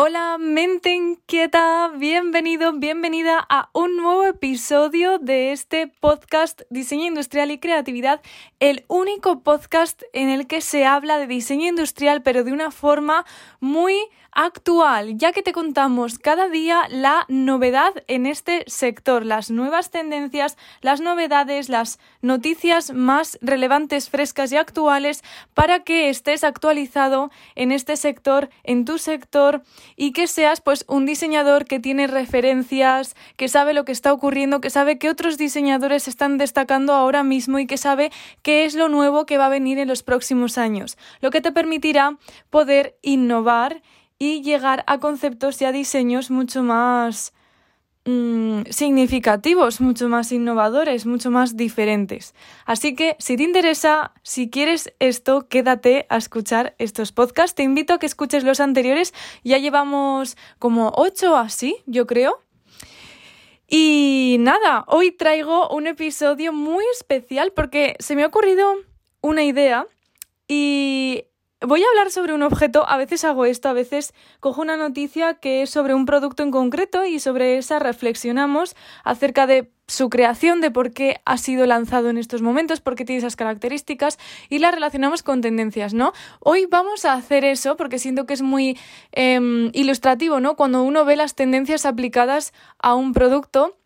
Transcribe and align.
Hola, 0.00 0.36
mente 0.38 0.94
inquieta, 0.94 1.90
bienvenido, 1.96 2.72
bienvenida 2.72 3.44
a 3.48 3.68
un 3.72 3.96
nuevo 3.96 4.26
episodio 4.26 5.18
de 5.18 5.50
este 5.50 5.88
podcast 5.88 6.62
Diseño 6.70 7.06
Industrial 7.06 7.50
y 7.50 7.58
Creatividad, 7.58 8.20
el 8.60 8.84
único 8.86 9.40
podcast 9.40 10.04
en 10.12 10.28
el 10.28 10.46
que 10.46 10.60
se 10.60 10.84
habla 10.84 11.18
de 11.18 11.26
diseño 11.26 11.66
industrial 11.66 12.22
pero 12.22 12.44
de 12.44 12.52
una 12.52 12.70
forma 12.70 13.26
muy 13.58 13.96
actual, 14.30 15.18
ya 15.18 15.32
que 15.32 15.42
te 15.42 15.52
contamos 15.52 16.20
cada 16.20 16.48
día 16.48 16.86
la 16.90 17.24
novedad 17.28 17.92
en 18.06 18.26
este 18.26 18.62
sector, 18.68 19.26
las 19.26 19.50
nuevas 19.50 19.90
tendencias, 19.90 20.56
las 20.80 21.00
novedades, 21.00 21.68
las 21.68 21.98
noticias 22.22 22.92
más 22.92 23.36
relevantes, 23.42 24.10
frescas 24.10 24.52
y 24.52 24.56
actuales 24.56 25.24
para 25.54 25.80
que 25.80 26.08
estés 26.08 26.44
actualizado 26.44 27.32
en 27.56 27.72
este 27.72 27.96
sector, 27.96 28.48
en 28.62 28.84
tu 28.84 28.98
sector 28.98 29.64
y 29.96 30.12
que 30.12 30.26
seas 30.26 30.60
pues 30.60 30.84
un 30.88 31.06
diseñador 31.06 31.64
que 31.64 31.80
tiene 31.80 32.06
referencias, 32.06 33.16
que 33.36 33.48
sabe 33.48 33.74
lo 33.74 33.84
que 33.84 33.92
está 33.92 34.12
ocurriendo, 34.12 34.60
que 34.60 34.70
sabe 34.70 34.98
que 34.98 35.10
otros 35.10 35.38
diseñadores 35.38 36.08
están 36.08 36.38
destacando 36.38 36.92
ahora 36.92 37.22
mismo 37.22 37.58
y 37.58 37.66
que 37.66 37.76
sabe 37.76 38.10
qué 38.42 38.64
es 38.64 38.74
lo 38.74 38.88
nuevo 38.88 39.26
que 39.26 39.38
va 39.38 39.46
a 39.46 39.50
venir 39.50 39.78
en 39.78 39.88
los 39.88 40.02
próximos 40.02 40.58
años, 40.58 40.98
lo 41.20 41.30
que 41.30 41.40
te 41.40 41.52
permitirá 41.52 42.16
poder 42.50 42.96
innovar 43.02 43.82
y 44.18 44.42
llegar 44.42 44.84
a 44.86 44.98
conceptos 44.98 45.60
y 45.62 45.64
a 45.64 45.72
diseños 45.72 46.30
mucho 46.30 46.62
más 46.62 47.32
mm, 48.08 48.62
significativos, 48.70 49.80
mucho 49.80 50.08
más 50.08 50.32
innovadores, 50.32 51.04
mucho 51.04 51.30
más 51.30 51.56
diferentes. 51.56 52.34
Así 52.64 52.94
que 52.94 53.16
si 53.18 53.36
te 53.36 53.42
interesa, 53.42 54.12
si 54.22 54.48
quieres 54.48 54.94
esto, 54.98 55.46
quédate 55.48 56.06
a 56.08 56.16
escuchar 56.16 56.74
estos 56.78 57.12
podcasts. 57.12 57.54
Te 57.54 57.62
invito 57.62 57.92
a 57.92 57.98
que 57.98 58.06
escuches 58.06 58.44
los 58.44 58.60
anteriores. 58.60 59.12
Ya 59.44 59.58
llevamos 59.58 60.36
como 60.58 60.92
ocho 60.96 61.36
así, 61.36 61.76
yo 61.86 62.06
creo. 62.06 62.40
Y 63.68 64.36
nada, 64.40 64.84
hoy 64.86 65.12
traigo 65.12 65.68
un 65.68 65.86
episodio 65.86 66.54
muy 66.54 66.84
especial 66.94 67.52
porque 67.54 67.96
se 67.98 68.16
me 68.16 68.22
ha 68.22 68.26
ocurrido 68.26 68.72
una 69.20 69.44
idea 69.44 69.86
y 70.48 71.24
Voy 71.60 71.82
a 71.82 71.86
hablar 71.88 72.12
sobre 72.12 72.34
un 72.34 72.42
objeto, 72.42 72.88
a 72.88 72.96
veces 72.96 73.24
hago 73.24 73.44
esto, 73.44 73.68
a 73.68 73.72
veces 73.72 74.14
cojo 74.38 74.62
una 74.62 74.76
noticia 74.76 75.34
que 75.34 75.62
es 75.62 75.70
sobre 75.70 75.92
un 75.92 76.06
producto 76.06 76.44
en 76.44 76.52
concreto 76.52 77.04
y 77.04 77.18
sobre 77.18 77.58
esa 77.58 77.80
reflexionamos 77.80 78.76
acerca 79.02 79.48
de 79.48 79.68
su 79.88 80.08
creación, 80.08 80.60
de 80.60 80.70
por 80.70 80.92
qué 80.92 81.20
ha 81.24 81.36
sido 81.36 81.66
lanzado 81.66 82.10
en 82.10 82.18
estos 82.18 82.42
momentos, 82.42 82.80
por 82.80 82.94
qué 82.94 83.04
tiene 83.04 83.18
esas 83.18 83.34
características 83.34 84.18
y 84.48 84.60
la 84.60 84.70
relacionamos 84.70 85.24
con 85.24 85.40
tendencias, 85.40 85.94
¿no? 85.94 86.12
Hoy 86.38 86.66
vamos 86.66 87.04
a 87.04 87.14
hacer 87.14 87.44
eso 87.44 87.76
porque 87.76 87.98
siento 87.98 88.24
que 88.24 88.34
es 88.34 88.42
muy 88.42 88.78
em, 89.10 89.70
ilustrativo, 89.72 90.38
¿no? 90.38 90.54
Cuando 90.54 90.84
uno 90.84 91.04
ve 91.04 91.16
las 91.16 91.34
tendencias 91.34 91.86
aplicadas 91.86 92.52
a 92.78 92.94
un 92.94 93.12
producto. 93.12 93.76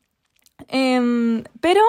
Em, 0.69 1.43
pero 1.62 1.81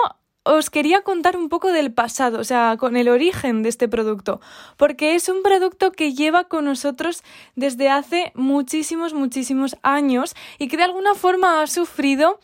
os 0.43 0.69
quería 0.69 1.01
contar 1.01 1.37
un 1.37 1.47
poco 1.47 1.71
del 1.71 1.93
pasado, 1.93 2.39
o 2.39 2.43
sea, 2.43 2.75
con 2.77 2.97
el 2.97 3.07
origen 3.07 3.63
de 3.63 3.69
este 3.69 3.87
producto, 3.87 4.41
porque 4.77 5.15
es 5.15 5.29
un 5.29 5.41
producto 5.41 5.91
que 5.91 6.13
lleva 6.13 6.43
con 6.45 6.65
nosotros 6.65 7.23
desde 7.55 7.89
hace 7.89 8.31
muchísimos, 8.35 9.13
muchísimos 9.13 9.77
años 9.81 10.35
y 10.59 10.67
que 10.67 10.77
de 10.77 10.83
alguna 10.83 11.15
forma 11.15 11.61
ha 11.61 11.67
sufrido 11.67 12.39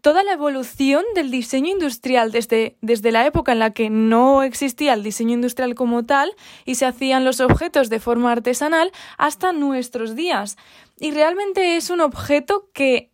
toda 0.00 0.22
la 0.22 0.32
evolución 0.32 1.04
del 1.14 1.30
diseño 1.30 1.70
industrial 1.70 2.32
desde, 2.32 2.76
desde 2.80 3.12
la 3.12 3.26
época 3.26 3.52
en 3.52 3.58
la 3.58 3.70
que 3.70 3.90
no 3.90 4.42
existía 4.42 4.94
el 4.94 5.02
diseño 5.02 5.34
industrial 5.34 5.74
como 5.74 6.04
tal 6.04 6.34
y 6.64 6.76
se 6.76 6.86
hacían 6.86 7.24
los 7.24 7.40
objetos 7.40 7.90
de 7.90 8.00
forma 8.00 8.32
artesanal 8.32 8.92
hasta 9.18 9.52
nuestros 9.52 10.16
días. 10.16 10.56
Y 10.98 11.10
realmente 11.10 11.76
es 11.76 11.90
un 11.90 12.00
objeto 12.00 12.68
que 12.72 13.11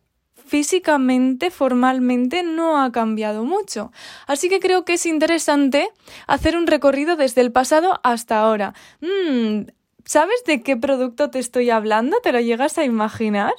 físicamente, 0.49 1.51
formalmente, 1.51 2.43
no 2.43 2.81
ha 2.81 2.91
cambiado 2.91 3.43
mucho. 3.45 3.91
Así 4.25 4.49
que 4.49 4.59
creo 4.59 4.83
que 4.83 4.93
es 4.93 5.05
interesante 5.05 5.89
hacer 6.27 6.57
un 6.57 6.67
recorrido 6.67 7.15
desde 7.15 7.41
el 7.41 7.51
pasado 7.51 7.99
hasta 8.03 8.39
ahora. 8.39 8.73
Mm, 8.99 9.69
¿Sabes 10.05 10.43
de 10.45 10.63
qué 10.63 10.75
producto 10.75 11.29
te 11.29 11.37
estoy 11.37 11.69
hablando? 11.69 12.17
¿Te 12.21 12.31
lo 12.31 12.39
llegas 12.39 12.79
a 12.79 12.83
imaginar? 12.83 13.53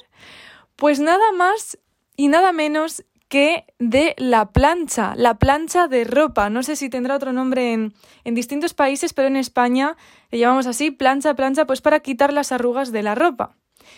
Pues 0.75 0.99
nada 0.99 1.31
más 1.31 1.79
y 2.17 2.27
nada 2.27 2.51
menos 2.51 3.05
que 3.29 3.65
de 3.79 4.13
la 4.17 4.51
plancha, 4.51 5.13
la 5.15 5.35
plancha 5.35 5.87
de 5.87 6.03
ropa. 6.03 6.49
No 6.49 6.63
sé 6.63 6.75
si 6.75 6.89
tendrá 6.89 7.15
otro 7.15 7.31
nombre 7.31 7.71
en, 7.71 7.93
en, 8.25 8.35
distintos 8.35 8.73
países, 8.73 9.13
pero 9.13 9.29
en 9.29 9.37
España 9.37 9.95
le 10.29 10.39
llamamos 10.39 10.67
así, 10.67 10.91
plancha, 10.91 11.33
plancha, 11.35 11.65
pues 11.65 11.79
para 11.79 12.01
quitar 12.01 12.33
las 12.33 12.51
arrugas 12.51 12.91
de 12.91 13.03
la 13.03 13.15
ropa. 13.15 13.55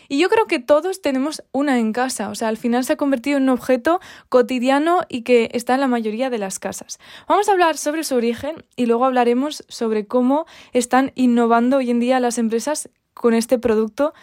Y 0.09 0.19
yo 0.19 0.29
creo 0.29 0.45
que 0.45 0.59
todos 0.59 1.01
tenemos 1.01 1.43
una 1.51 1.79
en 1.79 1.93
casa, 1.93 2.29
o 2.29 2.35
sea, 2.35 2.47
al 2.47 2.57
final 2.57 2.83
se 2.83 2.93
ha 2.93 2.97
convertido 2.97 3.37
en 3.37 3.43
un 3.43 3.49
objeto 3.49 3.99
cotidiano 4.29 5.01
y 5.09 5.21
que 5.21 5.49
está 5.53 5.75
en 5.75 5.81
la 5.81 5.87
mayoría 5.87 6.29
de 6.29 6.37
las 6.37 6.59
casas. 6.59 6.99
Vamos 7.27 7.49
a 7.49 7.53
hablar 7.53 7.77
sobre 7.77 8.03
su 8.03 8.15
origen 8.15 8.65
y 8.75 8.85
luego 8.85 9.05
hablaremos 9.05 9.63
sobre 9.67 10.05
cómo 10.05 10.45
están 10.71 11.11
innovando 11.15 11.77
hoy 11.77 11.91
en 11.91 11.99
día 11.99 12.19
las 12.19 12.37
empresas 12.37 12.89
con 13.13 13.33
este 13.33 13.59
producto 13.59 14.13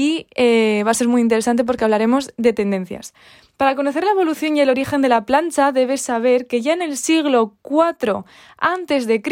y 0.00 0.26
eh, 0.34 0.82
va 0.86 0.92
a 0.92 0.94
ser 0.94 1.08
muy 1.08 1.20
interesante 1.20 1.62
porque 1.62 1.84
hablaremos 1.84 2.32
de 2.38 2.54
tendencias. 2.54 3.12
Para 3.58 3.76
conocer 3.76 4.02
la 4.02 4.12
evolución 4.12 4.56
y 4.56 4.60
el 4.62 4.70
origen 4.70 5.02
de 5.02 5.10
la 5.10 5.26
plancha 5.26 5.72
debes 5.72 6.00
saber 6.00 6.46
que 6.46 6.62
ya 6.62 6.72
en 6.72 6.80
el 6.80 6.96
siglo 6.96 7.58
IV 7.62 8.24
a.C. 8.56 9.22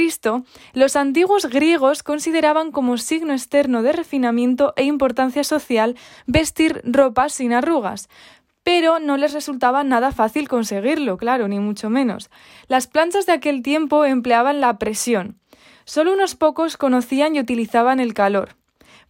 los 0.74 0.96
antiguos 0.96 1.46
griegos 1.46 2.02
consideraban 2.02 2.70
como 2.70 2.98
signo 2.98 3.32
externo 3.32 3.82
de 3.82 3.92
refinamiento 3.92 4.74
e 4.76 4.84
importancia 4.84 5.42
social 5.42 5.96
vestir 6.26 6.82
ropa 6.84 7.30
sin 7.30 7.54
arrugas, 7.54 8.10
pero 8.62 8.98
no 8.98 9.16
les 9.16 9.32
resultaba 9.32 9.84
nada 9.84 10.12
fácil 10.12 10.48
conseguirlo, 10.48 11.16
claro, 11.16 11.48
ni 11.48 11.60
mucho 11.60 11.88
menos. 11.88 12.28
Las 12.66 12.88
planchas 12.88 13.24
de 13.24 13.32
aquel 13.32 13.62
tiempo 13.62 14.04
empleaban 14.04 14.60
la 14.60 14.76
presión. 14.76 15.38
Solo 15.86 16.12
unos 16.12 16.34
pocos 16.34 16.76
conocían 16.76 17.34
y 17.36 17.40
utilizaban 17.40 18.00
el 18.00 18.12
calor. 18.12 18.57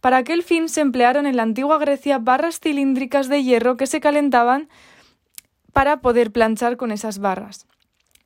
Para 0.01 0.17
aquel 0.17 0.43
fin 0.43 0.69
se 0.69 0.81
emplearon 0.81 1.25
en 1.25 1.35
la 1.35 1.43
antigua 1.43 1.77
Grecia 1.77 2.19
barras 2.19 2.59
cilíndricas 2.59 3.27
de 3.27 3.43
hierro 3.43 3.77
que 3.77 3.87
se 3.87 3.99
calentaban 3.99 4.69
para 5.73 6.01
poder 6.01 6.31
planchar 6.31 6.77
con 6.77 6.91
esas 6.91 7.19
barras. 7.19 7.67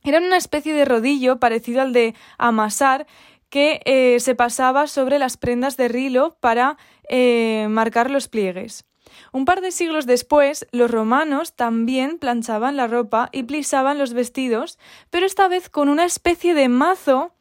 Eran 0.04 0.24
una 0.24 0.38
especie 0.38 0.74
de 0.74 0.86
rodillo 0.86 1.40
parecido 1.40 1.82
al 1.82 1.94
de 1.94 2.14
amasar 2.38 3.08
que 3.50 3.82
eh, 3.86 4.20
se 4.20 4.36
pasaba 4.36 4.88
sobre 4.88 5.20
las 5.20 5.38
prendas 5.38 5.78
de 5.78 5.88
rilo 5.88 6.38
para 6.40 6.78
eh, 7.08 7.68
marcar 7.70 8.10
los 8.10 8.28
pliegues. 8.28 8.86
Un 9.32 9.46
par 9.46 9.62
de 9.62 9.72
siglos 9.72 10.06
después, 10.06 10.68
los 10.72 10.90
romanos 10.90 11.56
también 11.56 12.18
planchaban 12.18 12.78
la 12.78 12.88
ropa 12.88 13.30
y 13.32 13.44
plisaban 13.44 13.98
los 13.98 14.14
vestidos, 14.14 14.80
pero 15.10 15.26
esta 15.26 15.48
vez 15.48 15.70
con 15.70 15.90
una 15.90 16.06
especie 16.06 16.54
de 16.54 16.68
mazo 16.68 17.33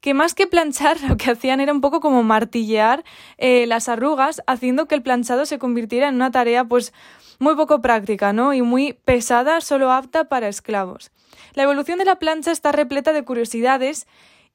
que 0.00 0.14
más 0.14 0.34
que 0.34 0.46
planchar 0.46 1.00
lo 1.08 1.16
que 1.16 1.30
hacían 1.30 1.60
era 1.60 1.72
un 1.72 1.80
poco 1.80 2.00
como 2.00 2.22
martillear 2.22 3.04
eh, 3.38 3.66
las 3.66 3.88
arrugas, 3.88 4.42
haciendo 4.46 4.86
que 4.86 4.94
el 4.94 5.02
planchado 5.02 5.46
se 5.46 5.58
convirtiera 5.58 6.08
en 6.08 6.16
una 6.16 6.30
tarea 6.30 6.64
pues 6.64 6.92
muy 7.38 7.56
poco 7.56 7.80
práctica, 7.80 8.32
¿no? 8.32 8.52
Y 8.52 8.62
muy 8.62 8.92
pesada, 8.92 9.60
solo 9.60 9.92
apta 9.92 10.24
para 10.24 10.48
esclavos. 10.48 11.10
La 11.54 11.62
evolución 11.62 11.98
de 11.98 12.04
la 12.04 12.18
plancha 12.18 12.52
está 12.52 12.70
repleta 12.70 13.12
de 13.12 13.24
curiosidades 13.24 14.06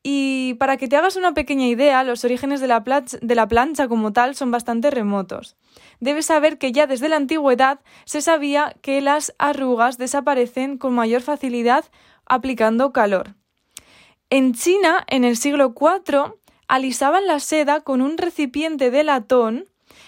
y 0.08 0.54
para 0.60 0.78
que 0.78 0.88
te 0.88 0.96
hagas 0.96 1.16
una 1.16 1.34
pequeña 1.34 1.66
idea, 1.66 2.04
los 2.04 2.24
orígenes 2.24 2.62
de 2.62 2.68
la, 2.68 2.84
de 3.22 3.36
la, 3.36 3.48
plancha 3.48 3.88
como 3.88 4.14
tal 4.14 4.36
son 4.36 4.52
bastante 4.52 4.92
remotos. 4.92 5.56
Debes 6.00 6.28
saber 6.28 6.60
que 6.60 6.72
ya 6.72 6.86
desde 6.86 7.10
la 7.10 7.16
antigüedad 7.16 7.80
se 8.06 8.22
sabía 8.22 8.76
que 8.84 9.02
las 9.02 9.34
arrugas 9.40 9.98
desaparecen 9.98 10.78
con 10.78 10.94
mayor 10.94 11.22
facilidad 11.22 11.86
aplicando 12.28 12.94
calor. 12.94 13.34
En 14.32 14.56
China, 14.56 15.06
en 15.08 15.24
el 15.24 15.38
siglo 15.38 15.76
IV, 15.80 16.34
alisaban 16.68 17.28
la 17.28 17.40
seda 17.40 17.82
con 17.82 18.02
un 18.02 18.18
recipiente 18.18 18.90
de 18.90 19.04
latón 19.04 19.66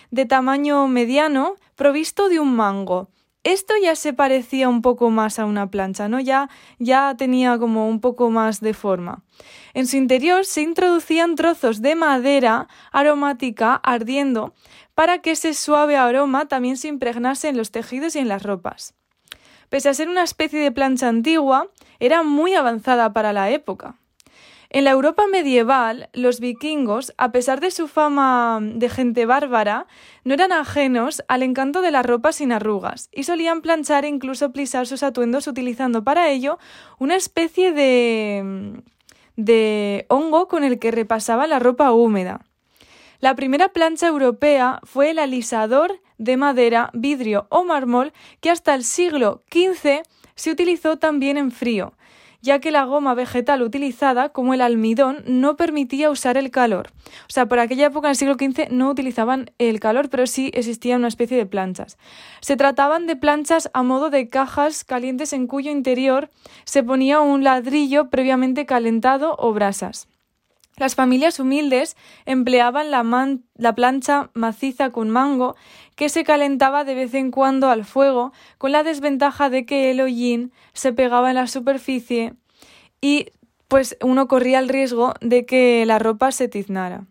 de 0.10 0.26
tamaño 0.26 0.88
mediano 0.88 1.56
provisto 1.76 2.28
de 2.28 2.40
un 2.40 2.56
mango. 2.56 3.10
Esto 3.44 3.76
ya 3.80 3.96
se 3.96 4.14
parecía 4.14 4.70
un 4.70 4.82
poco 4.82 5.12
más 5.12 5.38
a 5.38 5.46
una 5.46 5.70
plancha, 5.70 6.08
¿no? 6.08 6.20
Ya, 6.20 6.50
ya 6.80 7.14
tenía 7.16 7.60
como 7.60 7.88
un 7.88 8.02
poco 8.02 8.32
más 8.32 8.60
de 8.60 8.74
forma. 8.74 9.24
En 9.76 9.86
su 9.86 9.98
interior 9.98 10.46
se 10.46 10.62
introducían 10.62 11.36
trozos 11.36 11.84
de 11.84 11.96
madera 11.96 12.68
aromática 12.92 13.76
ardiendo 13.76 14.56
para 14.96 15.20
que 15.20 15.32
ese 15.32 15.54
suave 15.54 15.96
aroma 15.96 16.48
también 16.48 16.76
se 16.76 16.88
impregnase 16.88 17.50
en 17.50 17.58
los 17.58 17.70
tejidos 17.70 18.16
y 18.16 18.20
en 18.20 18.30
las 18.30 18.42
ropas. 18.42 18.96
Pese 19.70 19.90
a 19.90 19.94
ser 19.94 20.10
una 20.10 20.24
especie 20.24 20.60
de 20.60 20.72
plancha 20.72 21.08
antigua, 21.08 21.70
era 22.00 22.24
muy 22.24 22.56
avanzada 22.56 23.14
para 23.14 23.32
la 23.32 23.52
época. 23.52 23.96
En 24.70 24.84
la 24.84 24.92
Europa 24.92 25.26
medieval, 25.32 26.10
los 26.14 26.40
vikingos, 26.40 27.14
a 27.18 27.32
pesar 27.32 27.62
de 27.62 27.72
su 27.72 27.88
fama 27.88 28.60
de 28.62 28.90
gente 28.90 29.26
bárbara, 29.26 29.88
no 30.26 30.34
eran 30.34 30.52
ajenos 30.52 31.24
al 31.28 31.44
encanto 31.44 31.82
de 31.82 31.92
la 31.92 32.04
ropa 32.04 32.34
sin 32.34 32.52
arrugas 32.52 33.10
y 33.14 33.24
solían 33.24 33.62
planchar 33.62 34.04
e 34.04 34.10
incluso 34.10 34.52
plisar 34.52 34.86
sus 34.86 35.04
atuendos 35.04 35.48
utilizando 35.48 36.04
para 36.04 36.30
ello 36.30 36.60
una 37.00 37.16
especie 37.16 37.72
de 37.72 38.84
de 39.38 40.06
hongo 40.10 40.48
con 40.48 40.64
el 40.64 40.80
que 40.80 40.92
repasaba 40.92 41.48
la 41.48 41.60
ropa 41.60 41.92
húmeda. 41.92 42.42
La 43.20 43.36
primera 43.36 43.70
plancha 43.70 44.08
europea 44.08 44.80
fue 44.84 45.12
el 45.12 45.20
alisador 45.20 46.02
de 46.18 46.38
madera, 46.38 46.90
vidrio 46.94 47.48
o 47.50 47.64
mármol 47.64 48.14
que 48.42 48.50
hasta 48.50 48.76
el 48.76 48.84
siglo 48.84 49.44
XV 49.52 50.02
se 50.36 50.52
utilizó 50.52 50.98
también 50.98 51.38
en 51.38 51.52
frío, 51.52 51.94
ya 52.42 52.60
que 52.60 52.72
la 52.72 52.86
goma 52.86 53.14
vegetal 53.14 53.62
utilizada, 53.62 54.30
como 54.30 54.54
el 54.54 54.62
almidón, 54.62 55.24
no 55.28 55.56
permitía 55.56 56.10
usar 56.10 56.38
el 56.38 56.52
calor. 56.52 56.92
O 57.28 57.30
sea, 57.30 57.48
por 57.48 57.60
aquella 57.60 57.88
época, 57.88 58.08
en 58.08 58.12
el 58.12 58.16
siglo 58.16 58.36
XV, 58.36 58.70
no 58.72 58.90
utilizaban 58.90 59.52
el 59.58 59.80
calor, 59.80 60.10
pero 60.10 60.28
sí 60.28 60.52
existía 60.54 60.98
una 60.98 61.08
especie 61.08 61.38
de 61.38 61.46
planchas. 61.46 61.98
Se 62.42 62.58
trataban 62.58 63.08
de 63.08 63.16
planchas 63.16 63.70
a 63.74 63.84
modo 63.84 64.10
de 64.10 64.30
cajas 64.30 64.84
calientes 64.84 65.34
en 65.34 65.48
cuyo 65.48 65.72
interior 65.72 66.30
se 66.66 66.84
ponía 66.84 67.20
un 67.20 67.44
ladrillo 67.44 68.10
previamente 68.10 68.66
calentado 68.66 69.36
o 69.38 69.54
brasas. 69.54 70.08
Las 70.78 70.94
familias 70.94 71.40
humildes 71.40 71.98
empleaban 72.26 72.92
la, 72.92 73.04
la, 73.56 73.76
plancha 73.76 74.30
maciza 74.34 74.92
con 74.92 75.10
mango 75.10 75.56
que 75.96 76.08
se 76.08 76.24
calentaba 76.24 76.84
de 76.84 76.94
vez 76.94 77.16
en 77.16 77.32
cuando 77.32 77.70
al 77.70 77.84
fuego, 77.84 78.32
con 78.60 78.72
la 78.72 78.84
desventaja 78.84 79.50
de 79.50 79.66
que 79.66 79.90
el 79.90 80.00
hollín 80.02 80.54
se 80.74 80.94
pegaba 80.94 81.30
en 81.30 81.36
la 81.36 81.48
superficie 81.48 82.36
y 83.02 83.32
pues 83.68 83.98
uno 84.02 84.28
corría 84.28 84.60
el 84.60 84.70
riesgo 84.70 85.14
de 85.20 85.46
que 85.48 85.84
la 85.88 85.98
ropa 85.98 86.32
se 86.32 86.48
tiznara. 86.48 87.06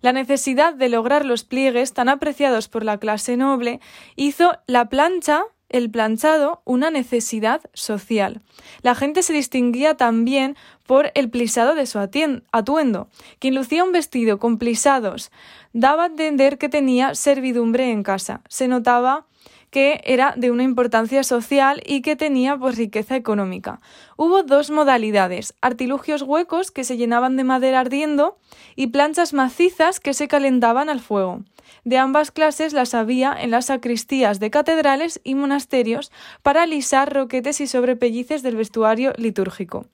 La 0.00 0.12
necesidad 0.12 0.72
de 0.72 0.88
lograr 0.88 1.26
los 1.26 1.44
pliegues 1.44 1.92
tan 1.92 2.08
apreciados 2.08 2.68
por 2.68 2.84
la 2.84 2.98
clase 2.98 3.36
noble 3.36 3.80
hizo 4.16 4.52
la 4.66 4.88
plancha 4.88 5.42
el 5.70 5.90
planchado 5.90 6.60
una 6.64 6.90
necesidad 6.90 7.62
social. 7.72 8.42
La 8.82 8.94
gente 8.94 9.22
se 9.22 9.32
distinguía 9.32 9.96
también 9.96 10.56
por 10.86 11.10
el 11.14 11.30
plisado 11.30 11.74
de 11.74 11.86
su 11.86 11.98
atuendo. 11.98 13.08
Quien 13.38 13.54
lucía 13.54 13.84
un 13.84 13.92
vestido 13.92 14.38
con 14.38 14.58
plisados 14.58 15.30
daba 15.72 16.04
a 16.04 16.06
entender 16.06 16.58
que 16.58 16.68
tenía 16.68 17.14
servidumbre 17.14 17.90
en 17.90 18.02
casa. 18.02 18.42
Se 18.48 18.68
notaba 18.68 19.26
que 19.70 20.00
era 20.04 20.34
de 20.36 20.50
una 20.50 20.64
importancia 20.64 21.22
social 21.22 21.80
y 21.86 22.02
que 22.02 22.16
tenía 22.16 22.56
pues 22.56 22.76
riqueza 22.76 23.16
económica. 23.16 23.80
Hubo 24.16 24.42
dos 24.42 24.70
modalidades, 24.70 25.54
artilugios 25.60 26.22
huecos 26.22 26.70
que 26.70 26.84
se 26.84 26.96
llenaban 26.96 27.36
de 27.36 27.44
madera 27.44 27.80
ardiendo 27.80 28.36
y 28.74 28.88
planchas 28.88 29.32
macizas 29.32 30.00
que 30.00 30.12
se 30.12 30.28
calentaban 30.28 30.88
al 30.88 31.00
fuego. 31.00 31.42
De 31.84 31.98
ambas 31.98 32.30
clases 32.30 32.72
las 32.72 32.94
había 32.94 33.34
en 33.38 33.50
las 33.50 33.66
sacristías 33.66 34.40
de 34.40 34.50
catedrales 34.50 35.20
y 35.24 35.34
monasterios 35.34 36.12
para 36.42 36.62
alisar 36.62 37.12
roquetes 37.12 37.60
y 37.60 37.66
sobrepellices 37.66 38.42
del 38.42 38.56
vestuario 38.56 39.12
litúrgico. 39.16 39.86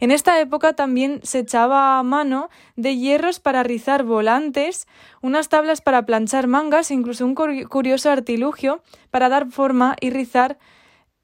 En 0.00 0.10
esta 0.10 0.40
época 0.40 0.72
también 0.72 1.20
se 1.22 1.40
echaba 1.40 1.98
a 1.98 2.02
mano 2.02 2.50
de 2.76 2.96
hierros 2.96 3.40
para 3.40 3.62
rizar 3.62 4.04
volantes, 4.04 4.86
unas 5.22 5.48
tablas 5.48 5.80
para 5.80 6.06
planchar 6.06 6.46
mangas 6.46 6.90
e 6.90 6.94
incluso 6.94 7.24
un 7.24 7.34
curioso 7.34 8.10
artilugio 8.10 8.82
para 9.10 9.28
dar 9.28 9.50
forma 9.50 9.96
y 10.00 10.10
rizar 10.10 10.58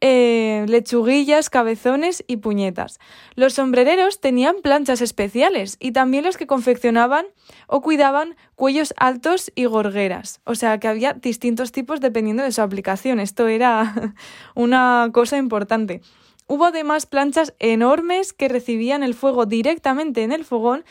eh, 0.01 0.65
lechuguillas, 0.69 1.51
cabezones 1.51 2.25
y 2.27 2.39
puñetas. 2.39 2.99
Los 3.35 3.55
sombrereros 3.55 4.21
tenían 4.21 4.57
planchas 4.63 5.03
especiales 5.03 5.77
y 5.79 5.93
también 5.93 6.25
los 6.25 6.37
que 6.37 6.47
confeccionaban 6.47 7.27
o 7.67 7.83
cuidaban 7.83 8.37
cuellos 8.55 8.95
altos 8.97 9.53
y 9.55 9.67
gorgueras. 9.67 10.41
O 10.45 10.55
sea 10.55 10.79
que 10.79 10.89
había 10.89 11.13
distintos 11.13 11.73
tipos 11.73 12.01
dependiendo 12.01 12.43
de 12.43 12.53
su 12.53 12.63
aplicación. 12.63 13.21
Esto 13.21 13.49
era 13.49 14.15
una 14.55 15.11
cosa 15.13 15.37
importante. 15.37 16.01
Hubo 16.47 16.65
además 16.65 17.07
planchas 17.07 17.55
enormes 17.59 18.33
que 18.33 18.49
recibían 18.49 19.03
el 19.03 19.15
fuego 19.15 19.47
directamente 19.47 20.23
en 20.23 20.33
el 20.33 20.45
fogón 20.45 20.85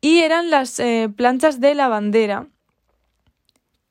y 0.00 0.20
eran 0.20 0.48
las 0.48 0.78
eh, 0.78 1.10
planchas 1.14 1.60
de 1.60 1.74
lavandera 1.74 2.48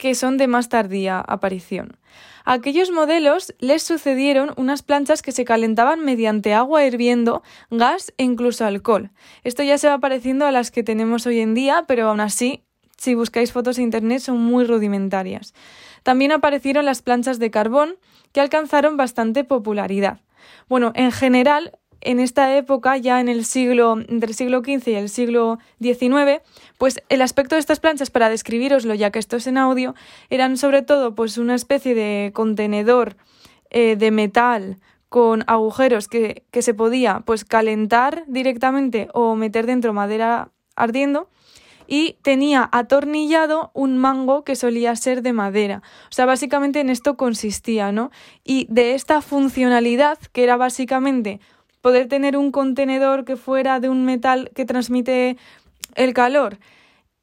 que 0.04 0.16
son 0.16 0.36
de 0.36 0.48
más 0.48 0.68
tardía 0.68 1.22
aparición. 1.22 1.98
A 2.44 2.52
aquellos 2.52 2.92
modelos 2.92 3.56
les 3.60 3.84
sucedieron 3.84 4.52
unas 4.58 4.84
planchas 4.84 5.22
que 5.22 5.32
se 5.32 5.46
calentaban 5.46 6.04
mediante 6.04 6.54
agua 6.54 6.84
hirviendo, 6.84 7.42
gas 7.72 8.14
e 8.18 8.26
incluso 8.26 8.66
alcohol. 8.66 9.12
Esto 9.46 9.64
ya 9.64 9.78
se 9.78 9.88
va 9.88 10.00
pareciendo 10.00 10.46
a 10.46 10.52
las 10.52 10.72
que 10.72 10.84
tenemos 10.84 11.26
hoy 11.26 11.40
en 11.40 11.54
día, 11.54 11.86
pero 11.88 12.10
aún 12.10 12.20
así, 12.20 12.66
si 12.98 13.16
buscáis 13.16 13.54
fotos 13.54 13.78
en 13.78 13.86
internet, 13.86 14.20
son 14.20 14.42
muy 14.42 14.66
rudimentarias. 14.66 15.54
También 16.04 16.34
aparecieron 16.34 16.84
las 16.84 17.02
planchas 17.02 17.40
de 17.40 17.50
carbón, 17.50 17.96
que 18.34 18.42
alcanzaron 18.42 18.98
bastante 18.98 19.46
popularidad. 19.46 20.20
Bueno, 20.68 20.92
en 20.96 21.14
general, 21.14 21.80
en 22.06 22.20
esta 22.20 22.56
época, 22.56 22.98
ya 22.98 23.20
en 23.20 23.30
el 23.30 23.46
siglo, 23.46 23.98
entre 24.08 24.30
el 24.30 24.36
siglo 24.36 24.60
XV 24.60 24.88
y 24.88 24.96
el 24.96 25.10
siglo 25.10 25.60
XIX, 25.82 26.42
pues 26.78 27.02
el 27.10 27.22
aspecto 27.22 27.56
de 27.56 27.60
estas 27.60 27.80
planchas, 27.80 28.10
para 28.10 28.30
describiroslo, 28.30 28.94
ya 28.94 29.12
que 29.12 29.20
esto 29.20 29.38
es 29.38 29.48
en 29.48 29.58
audio, 29.58 29.96
eran 30.30 30.58
sobre 30.58 30.82
todo 30.82 31.16
pues 31.16 31.38
una 31.38 31.56
especie 31.56 31.96
de 31.96 32.32
contenedor 32.34 33.16
eh, 33.70 33.96
de 33.96 34.12
metal 34.12 34.80
con 35.10 35.44
agujeros 35.48 36.08
que, 36.08 36.44
que 36.52 36.62
se 36.62 36.74
podía 36.74 37.22
pues 37.26 37.46
calentar 37.46 38.24
directamente 38.28 39.10
o 39.14 39.36
meter 39.36 39.66
dentro 39.66 39.94
madera 39.94 40.52
ardiendo 40.76 41.30
y 41.88 42.18
tenía 42.22 42.70
atornillado 42.72 43.72
un 43.74 43.98
mango 43.98 44.44
que 44.44 44.56
solía 44.56 44.96
ser 44.96 45.22
de 45.22 45.34
madera. 45.34 45.82
O 46.06 46.12
sea, 46.12 46.26
básicamente 46.26 46.80
en 46.80 46.90
esto 46.90 47.18
consistía, 47.18 47.92
¿no? 47.92 48.12
Y 48.44 48.68
de 48.70 48.96
esta 48.96 49.22
funcionalidad, 49.22 50.18
que 50.32 50.44
era 50.44 50.58
básicamente 50.58 51.40
poder 51.83 52.07
tener 52.07 52.38
un 52.38 52.51
contenedor 52.51 53.25
que 53.25 53.35
fuera 53.35 53.81
de 53.81 53.89
un 53.89 54.06
metal 54.06 54.51
que 54.56 54.63
transmite 54.63 55.35
el 55.95 56.13
calor 56.13 56.57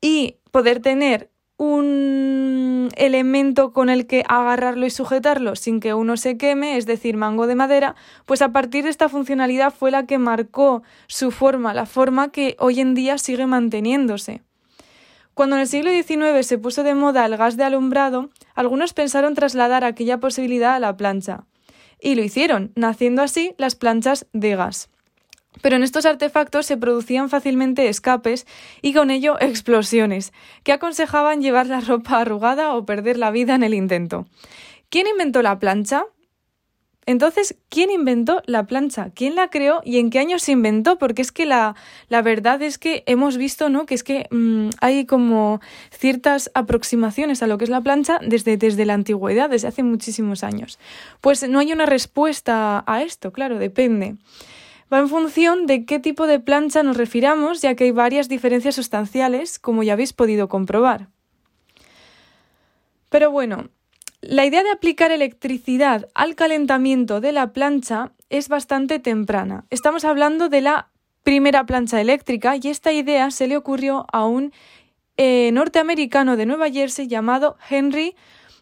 y 0.03 0.37
poder 0.51 0.81
tener 0.81 1.31
un 1.57 2.91
elemento 2.97 3.73
con 3.73 3.89
el 3.89 4.07
que 4.07 4.23
agarrarlo 4.29 4.85
y 4.85 4.91
sujetarlo 4.91 5.57
sin 5.57 5.81
que 5.81 5.95
uno 5.95 6.19
se 6.19 6.37
queme, 6.37 6.77
es 6.77 6.85
decir, 6.85 7.17
mango 7.17 7.47
de 7.47 7.55
madera, 7.55 7.97
pues 8.27 8.43
a 8.43 8.53
partir 8.53 8.85
de 8.85 8.91
esta 8.91 9.09
funcionalidad 9.09 9.73
fue 9.73 9.91
la 9.91 10.05
que 10.05 10.19
marcó 10.19 10.83
su 11.07 11.31
forma, 11.31 11.73
la 11.73 11.87
forma 11.87 12.31
que 12.31 12.57
hoy 12.59 12.81
en 12.81 12.95
día 12.95 13.17
sigue 13.17 13.47
manteniéndose. 13.47 14.43
Cuando 15.33 15.57
en 15.57 15.63
el 15.63 15.69
siglo 15.69 15.91
XIX 15.91 16.47
se 16.47 16.59
puso 16.59 16.83
de 16.83 16.95
moda 16.95 17.25
el 17.25 17.39
gas 17.39 17.57
de 17.57 17.65
alumbrado, 17.65 18.29
algunos 18.55 18.93
pensaron 18.93 19.35
trasladar 19.35 19.85
aquella 19.85 20.19
posibilidad 20.19 20.75
a 20.75 20.81
la 20.81 20.99
plancha. 20.99 21.47
Y 22.01 22.15
lo 22.15 22.23
hicieron, 22.23 22.73
naciendo 22.77 23.23
así 23.23 23.55
las 23.59 23.75
planchas 23.75 24.27
de 24.33 24.57
gas. 24.57 24.91
Pero 25.63 25.77
en 25.77 25.83
estos 25.83 26.07
artefactos 26.07 26.67
se 26.67 26.77
producían 26.77 27.29
fácilmente 27.29 27.89
escapes 27.89 28.47
y 28.83 28.95
con 28.95 29.11
ello 29.11 29.37
explosiones, 29.41 30.33
que 30.63 30.73
aconsejaban 30.73 31.43
llevar 31.43 31.67
la 31.67 31.81
ropa 31.81 32.21
arrugada 32.21 32.75
o 32.75 32.87
perder 32.87 33.19
la 33.19 33.31
vida 33.31 33.55
en 33.55 33.65
el 33.65 33.75
intento. 33.75 34.27
¿Quién 34.89 35.07
inventó 35.07 35.43
la 35.43 35.59
plancha? 35.59 36.05
Entonces, 37.07 37.57
¿quién 37.71 37.91
inventó 37.91 38.43
la 38.47 38.67
plancha? 38.67 39.11
¿Quién 39.15 39.35
la 39.35 39.49
creó 39.49 39.81
y 39.85 39.99
en 39.99 40.11
qué 40.11 40.19
año 40.19 40.39
se 40.39 40.53
inventó? 40.53 40.99
Porque 40.99 41.23
es 41.23 41.33
que 41.33 41.47
la, 41.47 41.75
la 42.09 42.23
verdad 42.23 42.61
es 42.63 42.79
que 42.79 43.03
hemos 43.07 43.37
visto, 43.37 43.69
¿no? 43.69 43.87
Que 43.87 43.95
es 43.95 44.05
que 44.05 44.27
mm, 44.31 44.69
hay 44.81 45.07
como 45.07 45.61
ciertas 45.91 46.51
aproximaciones 46.55 47.43
a 47.43 47.47
lo 47.47 47.59
que 47.59 47.65
es 47.65 47.71
la 47.71 47.81
plancha 47.81 48.21
desde, 48.25 48.57
desde 48.57 48.85
la 48.85 48.95
antigüedad, 48.95 49.49
desde 49.49 49.69
hace 49.69 49.83
muchísimos 49.83 50.45
años. 50.45 50.79
Pues 51.21 51.49
no 51.49 51.59
hay 51.59 51.73
una 51.73 51.87
respuesta 51.87 52.85
a 52.87 53.03
esto, 53.03 53.33
claro, 53.33 53.59
depende. 53.59 54.17
Va 54.93 54.99
en 54.99 55.09
función 55.09 55.67
de 55.67 55.87
qué 55.87 56.01
tipo 56.01 56.27
de 56.27 56.41
plancha 56.41 56.83
nos 56.83 56.97
refiramos, 56.97 57.63
ya 57.63 57.77
que 57.77 57.85
hay 57.85 57.93
varias 57.93 58.29
diferencias 58.29 58.75
sustanciales, 58.75 59.59
como 59.59 59.83
ya 59.83 59.95
habéis 59.95 60.13
podido 60.13 60.49
comprobar. 60.49 61.09
Pero 63.09 63.31
bueno, 63.31 63.71
la 64.23 64.45
idea 64.45 64.63
de 64.63 64.71
aplicar 64.71 65.13
electricidad 65.13 66.09
al 66.15 66.35
calentamiento 66.35 67.21
de 67.21 67.33
la 67.33 67.53
plancha 67.53 68.13
es 68.29 68.49
bastante 68.49 68.99
temprana. 68.99 69.65
Estamos 69.71 70.05
hablando 70.05 70.49
de 70.49 70.61
la 70.61 70.91
primera 71.23 71.65
plancha 71.65 72.01
eléctrica 72.01 72.57
y 72.61 72.69
esta 72.69 72.93
idea 72.93 73.31
se 73.31 73.47
le 73.47 73.57
ocurrió 73.57 74.07
a 74.13 74.27
un 74.27 74.53
eh, 75.17 75.51
norteamericano 75.53 76.37
de 76.37 76.47
Nueva 76.47 76.71
Jersey 76.71 77.07
llamado 77.07 77.57
Henry 77.69 78.15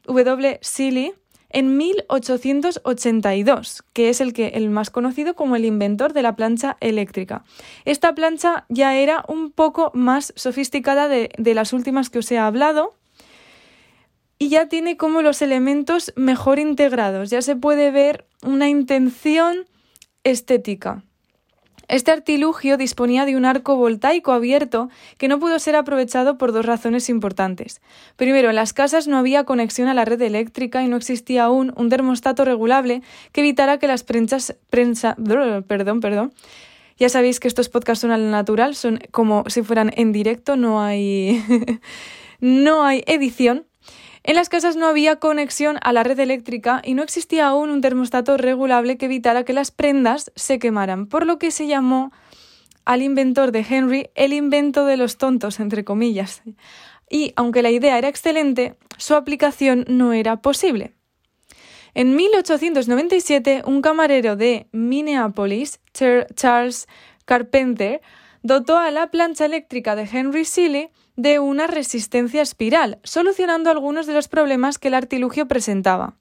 W. 0.07 0.59
Seeley 0.63 1.13
en 1.51 1.77
1882, 1.77 3.85
que 3.93 4.11
es 4.11 4.21
el, 4.21 4.33
que, 4.33 4.49
el 4.49 4.71
más 4.71 4.91
conocido 4.91 5.35
como 5.35 5.57
el 5.57 5.65
inventor 5.65 6.13
de 6.13 6.23
la 6.23 6.37
plancha 6.37 6.77
eléctrica. 6.81 7.43
Esta 7.85 8.15
plancha 8.15 8.67
ya 8.69 8.97
era 8.97 9.25
un 9.29 9.51
poco 9.51 9.91
más 9.95 10.33
sofisticada 10.37 11.09
de, 11.09 11.31
de 11.39 11.55
las 11.55 11.73
últimas 11.73 12.11
que 12.11 12.19
os 12.19 12.31
he 12.31 12.39
hablado, 12.39 12.95
y 14.39 14.49
ya 14.49 14.69
tiene 14.69 14.97
como 14.97 15.23
los 15.23 15.43
elementos 15.43 16.13
mejor 16.17 16.59
integrados, 16.59 17.31
ya 17.31 17.43
se 17.43 17.57
puede 17.57 17.91
ver 17.91 18.27
una 18.43 18.69
intención 18.69 19.67
estética. 20.25 21.03
Este 21.89 22.11
artilugio 22.11 22.77
disponía 22.77 23.25
de 23.25 23.35
un 23.35 23.47
arco 23.47 23.75
voltaico 23.77 24.33
abierto 24.33 24.91
que 25.17 25.27
no 25.27 25.39
pudo 25.39 25.59
ser 25.59 25.75
aprovechado 25.75 26.37
por 26.37 26.53
dos 26.53 26.67
razones 26.67 27.09
importantes. 27.09 27.81
Primero, 28.17 28.51
en 28.51 28.57
las 28.57 28.75
casas 28.75 29.09
no 29.09 29.17
había 29.17 29.45
conexión 29.45 29.89
a 29.89 29.95
la 29.95 30.05
red 30.05 30.21
eléctrica 30.21 30.83
y 30.83 30.89
no 30.89 30.99
existía 30.99 31.45
aún 31.45 31.73
un 31.77 31.89
termostato 31.89 32.45
regulable 32.45 33.03
que 33.33 33.41
evitara 33.41 33.79
que 33.79 33.87
las 33.87 34.05
prensas, 34.05 34.55
prensa, 34.69 35.17
perdón, 35.67 36.01
perdón, 36.01 36.35
ya 36.99 37.09
sabéis 37.09 37.41
que 37.41 37.49
estos 37.49 37.71
podcasts 37.71 38.03
son 38.03 38.11
al 38.11 38.31
natural, 38.31 38.75
son 38.75 39.01
como 39.11 39.45
si 39.47 39.63
fueran 39.63 39.91
en 39.97 40.13
directo, 40.13 40.57
no 40.57 40.83
hay, 40.83 41.43
no 42.41 42.85
hay 42.85 43.03
edición. 43.07 43.68
En 44.23 44.35
las 44.35 44.49
casas 44.49 44.77
no 44.77 44.87
había 44.87 45.17
conexión 45.17 45.79
a 45.83 45.93
la 45.93 46.03
red 46.03 46.19
eléctrica 46.19 46.83
y 46.85 46.95
no 46.95 47.03
existía 47.03 47.47
aún 47.47 47.71
un 47.71 47.81
termostato 47.81 48.37
regulable 48.37 48.97
que 48.97 49.07
evitara 49.07 49.45
que 49.45 49.53
las 49.53 49.71
prendas 49.71 50.33
se 50.35 50.59
quemaran, 50.59 51.07
por 51.07 51.27
lo 51.27 51.39
que 51.39 51.51
se 51.51 51.67
llamó 51.67 52.13
al 52.85 53.03
inventor 53.03 53.53
de 53.53 53.67
Henry 53.69 54.11
el 54.15 54.33
invento 54.33 54.85
de 54.87 54.97
los 54.97 55.19
tontos, 55.19 55.61
entre 55.61 55.85
comillas. 55.85 56.43
Y 57.11 57.33
aunque 57.37 57.63
la 57.63 57.71
idea 57.71 57.99
era 57.99 58.09
excelente, 58.09 58.77
su 58.97 59.15
aplicación 59.15 59.85
no 59.89 60.13
era 60.13 60.43
posible. 60.43 60.95
En 61.95 62.15
1897, 62.17 63.63
un 63.65 63.83
camarero 63.83 64.37
de 64.37 64.69
Minneapolis, 64.73 65.81
Charles 65.93 66.87
Carpenter, 67.25 68.01
dotó 68.43 68.79
a 68.79 68.91
la 68.91 69.11
plancha 69.11 69.47
eléctrica 69.47 69.97
de 69.97 70.09
Henry 70.11 70.45
Seeley 70.45 70.91
de 71.19 71.41
una 71.41 71.67
resistencia 71.67 72.43
espiral, 72.43 73.01
solucionando 73.03 73.71
algunos 73.71 74.07
de 74.07 74.13
los 74.15 74.29
problemas 74.29 74.79
que 74.79 74.87
el 74.87 74.95
artilugio 74.95 75.49
presentaba. 75.49 76.15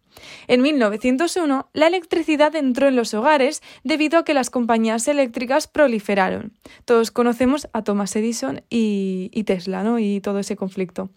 En 0.47 0.63
1901, 0.63 1.69
la 1.71 1.85
electricidad 1.85 2.55
entró 2.55 2.87
en 2.87 2.95
los 2.95 3.13
hogares 3.13 3.61
debido 3.83 4.17
a 4.17 4.25
que 4.25 4.33
las 4.33 4.49
compañías 4.49 5.07
eléctricas 5.07 5.67
proliferaron. 5.67 6.53
Todos 6.83 7.11
conocemos 7.11 7.69
a 7.73 7.83
Thomas 7.83 8.15
Edison 8.15 8.63
y, 8.71 9.29
Tesla, 9.45 9.83
¿no? 9.83 9.99
Y 9.99 10.19
todo 10.19 10.39
ese 10.39 10.55
conflicto. 10.55 11.11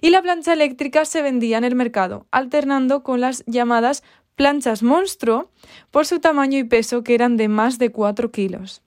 Y 0.00 0.10
la 0.10 0.22
plancha 0.22 0.52
eléctrica 0.52 1.04
se 1.04 1.20
vendía 1.20 1.58
en 1.58 1.64
el 1.64 1.74
mercado, 1.74 2.28
alternando 2.30 3.02
con 3.02 3.20
las 3.20 3.42
llamadas 3.46 4.04
planchas 4.36 4.84
monstruo 4.84 5.50
por 5.90 6.06
su 6.06 6.20
tamaño 6.20 6.60
y 6.60 6.64
peso 6.64 7.02
que 7.02 7.16
eran 7.16 7.36
de 7.36 7.48
más 7.48 7.80
de 7.80 7.90
4 7.90 8.30
kilos. 8.30 8.85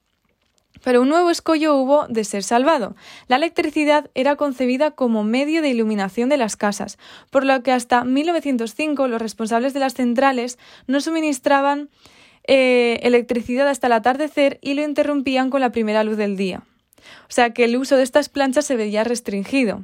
Pero 0.84 1.02
un 1.02 1.10
nuevo 1.10 1.30
escollo 1.30 1.76
hubo 1.76 2.08
de 2.08 2.24
ser 2.24 2.44
salvado. 2.44 2.96
La 3.28 3.36
electricidad 3.36 4.10
era 4.16 4.36
concebida 4.36 4.92
como 4.92 5.24
medio 5.24 5.62
de 5.62 5.70
iluminación 5.70 6.30
de 6.30 6.38
las 6.38 6.56
casas, 6.56 6.98
por 7.30 7.46
lo 7.46 7.62
que 7.64 7.72
hasta 7.72 8.04
1905 8.04 9.08
los 9.08 9.22
responsables 9.22 9.74
de 9.74 9.80
las 9.80 9.94
centrales 9.94 10.58
no 10.88 11.02
suministraban 11.02 11.90
eh, 12.48 13.00
electricidad 13.04 13.68
hasta 13.68 13.88
el 13.88 13.94
atardecer 13.94 14.60
y 14.62 14.74
lo 14.74 14.84
interrumpían 14.84 15.50
con 15.50 15.62
la 15.62 15.72
primera 15.72 16.04
luz 16.04 16.18
del 16.18 16.38
día. 16.38 16.64
O 17.24 17.32
sea 17.32 17.52
que 17.52 17.66
el 17.66 17.78
uso 17.78 17.96
de 17.96 18.04
estas 18.04 18.30
planchas 18.30 18.66
se 18.66 18.76
veía 18.76 19.04
restringido. 19.04 19.84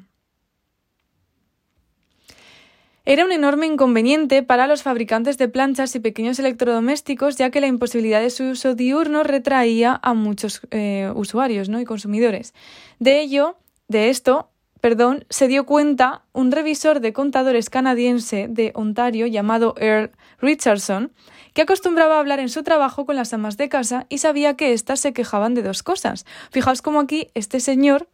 Era 3.07 3.23
un 3.23 3.31
enorme 3.31 3.67
inconveniente 3.67 4.41
para 4.41 4.65
los 4.65 4.81
fabricantes 4.81 5.37
de 5.37 5.47
planchas 5.47 5.95
y 5.95 5.99
pequeños 5.99 6.39
electrodomésticos, 6.39 7.37
ya 7.37 7.51
que 7.51 7.61
la 7.61 7.67
imposibilidad 7.67 8.19
de 8.19 8.31
su 8.31 8.45
uso 8.45 8.73
diurno 8.73 9.23
retraía 9.23 9.99
a 10.01 10.15
muchos 10.15 10.61
eh, 10.71 11.11
usuarios 11.13 11.69
¿no? 11.69 11.79
y 11.79 11.85
consumidores. 11.85 12.55
De 12.97 13.21
ello, 13.21 13.57
de 13.87 14.09
esto, 14.09 14.49
perdón, 14.81 15.25
se 15.29 15.47
dio 15.47 15.67
cuenta 15.67 16.23
un 16.33 16.51
revisor 16.51 16.99
de 16.99 17.13
contadores 17.13 17.69
canadiense 17.69 18.47
de 18.49 18.71
Ontario 18.73 19.27
llamado 19.27 19.75
Earl 19.77 20.09
Richardson, 20.39 21.11
que 21.53 21.61
acostumbraba 21.61 22.15
a 22.15 22.19
hablar 22.19 22.39
en 22.39 22.49
su 22.49 22.63
trabajo 22.63 23.05
con 23.05 23.15
las 23.15 23.33
amas 23.33 23.55
de 23.55 23.69
casa 23.69 24.07
y 24.09 24.17
sabía 24.17 24.55
que 24.55 24.73
éstas 24.73 24.99
se 24.99 25.13
quejaban 25.13 25.53
de 25.53 25.61
dos 25.61 25.83
cosas. 25.83 26.25
Fijaos 26.49 26.81
cómo 26.81 27.01
aquí 27.01 27.29
este 27.35 27.59
señor 27.59 28.09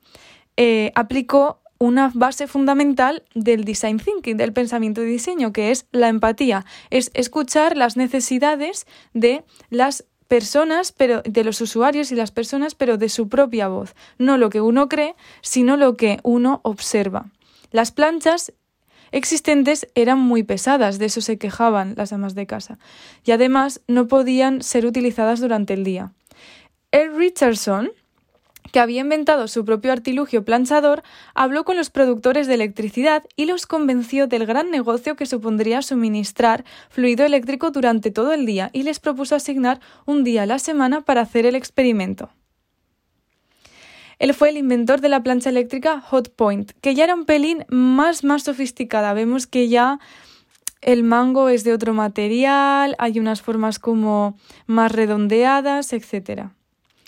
eh, 0.57 0.91
aplicó 0.95 1.60
una 1.81 2.11
base 2.13 2.45
fundamental 2.45 3.23
del 3.33 3.63
design 3.63 3.97
thinking, 3.97 4.37
del 4.37 4.53
pensamiento 4.53 5.01
de 5.01 5.07
diseño, 5.07 5.51
que 5.51 5.71
es 5.71 5.87
la 5.91 6.09
empatía, 6.09 6.63
es 6.91 7.09
escuchar 7.15 7.75
las 7.75 7.97
necesidades 7.97 8.85
de 9.15 9.43
las 9.71 10.05
personas, 10.27 10.91
pero 10.91 11.23
de 11.23 11.43
los 11.43 11.59
usuarios 11.59 12.11
y 12.11 12.15
las 12.15 12.29
personas, 12.29 12.75
pero 12.75 12.97
de 12.97 13.09
su 13.09 13.29
propia 13.29 13.67
voz, 13.67 13.95
no 14.19 14.37
lo 14.37 14.51
que 14.51 14.61
uno 14.61 14.89
cree, 14.89 15.15
sino 15.41 15.75
lo 15.75 15.97
que 15.97 16.19
uno 16.21 16.61
observa. 16.63 17.31
Las 17.71 17.91
planchas 17.91 18.53
existentes 19.11 19.87
eran 19.95 20.19
muy 20.19 20.43
pesadas, 20.43 20.99
de 20.99 21.05
eso 21.05 21.19
se 21.19 21.39
quejaban 21.39 21.95
las 21.97 22.13
amas 22.13 22.35
de 22.35 22.45
casa, 22.45 22.77
y 23.25 23.31
además 23.31 23.81
no 23.87 24.07
podían 24.07 24.61
ser 24.61 24.85
utilizadas 24.85 25.39
durante 25.39 25.73
el 25.73 25.83
día. 25.83 26.13
El 26.91 27.15
Richardson 27.15 27.89
que 28.71 28.79
había 28.79 29.01
inventado 29.01 29.47
su 29.47 29.65
propio 29.65 29.91
artilugio 29.91 30.43
planchador, 30.43 31.03
habló 31.35 31.63
con 31.65 31.77
los 31.77 31.89
productores 31.89 32.47
de 32.47 32.55
electricidad 32.55 33.23
y 33.35 33.45
los 33.45 33.67
convenció 33.67 34.27
del 34.27 34.45
gran 34.45 34.71
negocio 34.71 35.15
que 35.15 35.25
supondría 35.25 35.81
suministrar 35.81 36.63
fluido 36.89 37.25
eléctrico 37.25 37.71
durante 37.71 38.11
todo 38.11 38.33
el 38.33 38.45
día 38.45 38.69
y 38.73 38.83
les 38.83 38.99
propuso 38.99 39.35
asignar 39.35 39.79
un 40.05 40.23
día 40.23 40.43
a 40.43 40.47
la 40.47 40.59
semana 40.59 41.01
para 41.01 41.21
hacer 41.21 41.45
el 41.45 41.55
experimento. 41.55 42.29
Él 44.19 44.35
fue 44.35 44.49
el 44.49 44.57
inventor 44.57 45.01
de 45.01 45.09
la 45.09 45.23
plancha 45.23 45.49
eléctrica 45.49 45.99
Hot 45.99 46.35
Point, 46.35 46.73
que 46.81 46.93
ya 46.93 47.05
era 47.05 47.15
un 47.15 47.25
pelín 47.25 47.65
más 47.69 48.23
más 48.23 48.43
sofisticada. 48.43 49.13
Vemos 49.13 49.47
que 49.47 49.67
ya 49.67 49.99
el 50.81 51.03
mango 51.03 51.49
es 51.49 51.63
de 51.63 51.73
otro 51.73 51.93
material, 51.93 52.95
hay 52.99 53.19
unas 53.19 53.41
formas 53.41 53.79
como 53.79 54.37
más 54.67 54.91
redondeadas, 54.91 55.93
etcétera. 55.93 56.53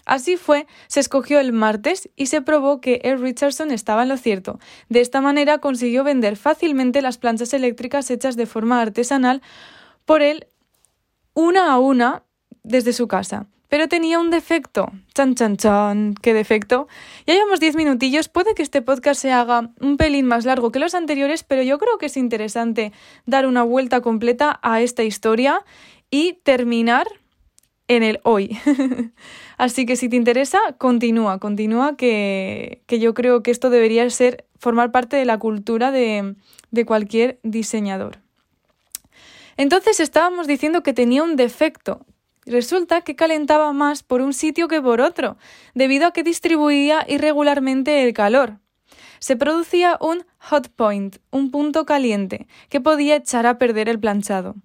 Así 0.05 0.37
fue, 0.37 0.67
se 0.87 0.99
escogió 0.99 1.39
el 1.39 1.53
martes 1.53 2.09
y 2.15 2.25
se 2.25 2.41
probó 2.41 2.81
que 2.81 3.01
el 3.03 3.21
Richardson 3.21 3.71
estaba 3.71 4.03
en 4.03 4.09
lo 4.09 4.17
cierto. 4.17 4.59
De 4.89 5.01
esta 5.01 5.21
manera 5.21 5.59
consiguió 5.59 6.03
vender 6.03 6.35
fácilmente 6.35 7.01
las 7.01 7.17
planchas 7.17 7.53
eléctricas 7.53 8.09
hechas 8.11 8.35
de 8.35 8.45
forma 8.45 8.81
artesanal 8.81 9.41
por 10.05 10.21
él 10.21 10.47
una 11.33 11.71
a 11.71 11.79
una 11.79 12.23
desde 12.63 12.93
su 12.93 13.07
casa. 13.07 13.47
Pero 13.69 13.87
tenía 13.87 14.19
un 14.19 14.29
defecto. 14.29 14.91
Chan, 15.15 15.33
chan, 15.33 15.57
chan. 15.57 16.13
¿Qué 16.21 16.35
defecto? 16.35 16.87
Ya 17.25 17.33
llevamos 17.33 17.59
diez 17.59 17.75
minutillos. 17.75 18.29
Puede 18.29 18.53
que 18.53 18.61
este 18.61 18.83
podcast 18.83 19.19
se 19.19 19.31
haga 19.31 19.71
un 19.81 19.97
pelín 19.97 20.27
más 20.27 20.45
largo 20.45 20.71
que 20.71 20.77
los 20.77 20.93
anteriores, 20.93 21.43
pero 21.43 21.63
yo 21.63 21.79
creo 21.79 21.97
que 21.97 22.05
es 22.05 22.15
interesante 22.15 22.91
dar 23.25 23.47
una 23.47 23.63
vuelta 23.63 24.01
completa 24.01 24.59
a 24.61 24.81
esta 24.81 25.01
historia 25.01 25.65
y 26.11 26.33
terminar 26.43 27.07
en 27.87 28.03
el 28.03 28.19
hoy. 28.23 28.57
Así 29.57 29.85
que 29.85 29.95
si 29.95 30.09
te 30.09 30.15
interesa, 30.15 30.59
continúa, 30.77 31.39
continúa, 31.39 31.95
que, 31.95 32.81
que, 32.87 32.99
yo 32.99 33.13
creo 33.13 33.43
que 33.43 33.51
esto 33.51 33.69
debería 33.69 34.09
ser, 34.09 34.45
formar 34.57 34.91
parte 34.91 35.17
de 35.17 35.25
la 35.25 35.37
cultura 35.37 35.91
de, 35.91 36.35
de 36.71 36.85
cualquier 36.85 37.39
diseñador. 37.43 38.19
Entonces 39.57 39.99
estábamos 39.99 40.47
diciendo 40.47 40.83
que 40.83 40.93
tenía 40.93 41.23
un 41.23 41.35
defecto. 41.35 42.05
Resulta 42.45 43.01
que 43.01 43.15
calentaba 43.15 43.71
más 43.71 44.03
por 44.03 44.21
un 44.21 44.33
sitio 44.33 44.67
que 44.67 44.81
por 44.81 44.99
otro, 44.99 45.37
debido 45.73 46.07
a 46.07 46.11
que 46.11 46.23
distribuía 46.23 47.05
irregularmente 47.07 48.03
el 48.03 48.13
calor 48.13 48.59
se 49.23 49.37
producía 49.37 49.97
un 50.01 50.25
hot 50.49 50.69
point, 50.69 51.17
un 51.31 51.51
punto 51.51 51.85
caliente, 51.85 52.47
que 52.69 52.81
podía 52.81 53.15
echar 53.15 53.45
a 53.45 53.57
perder 53.57 53.87
el 53.87 53.99
planchado. 53.99 54.55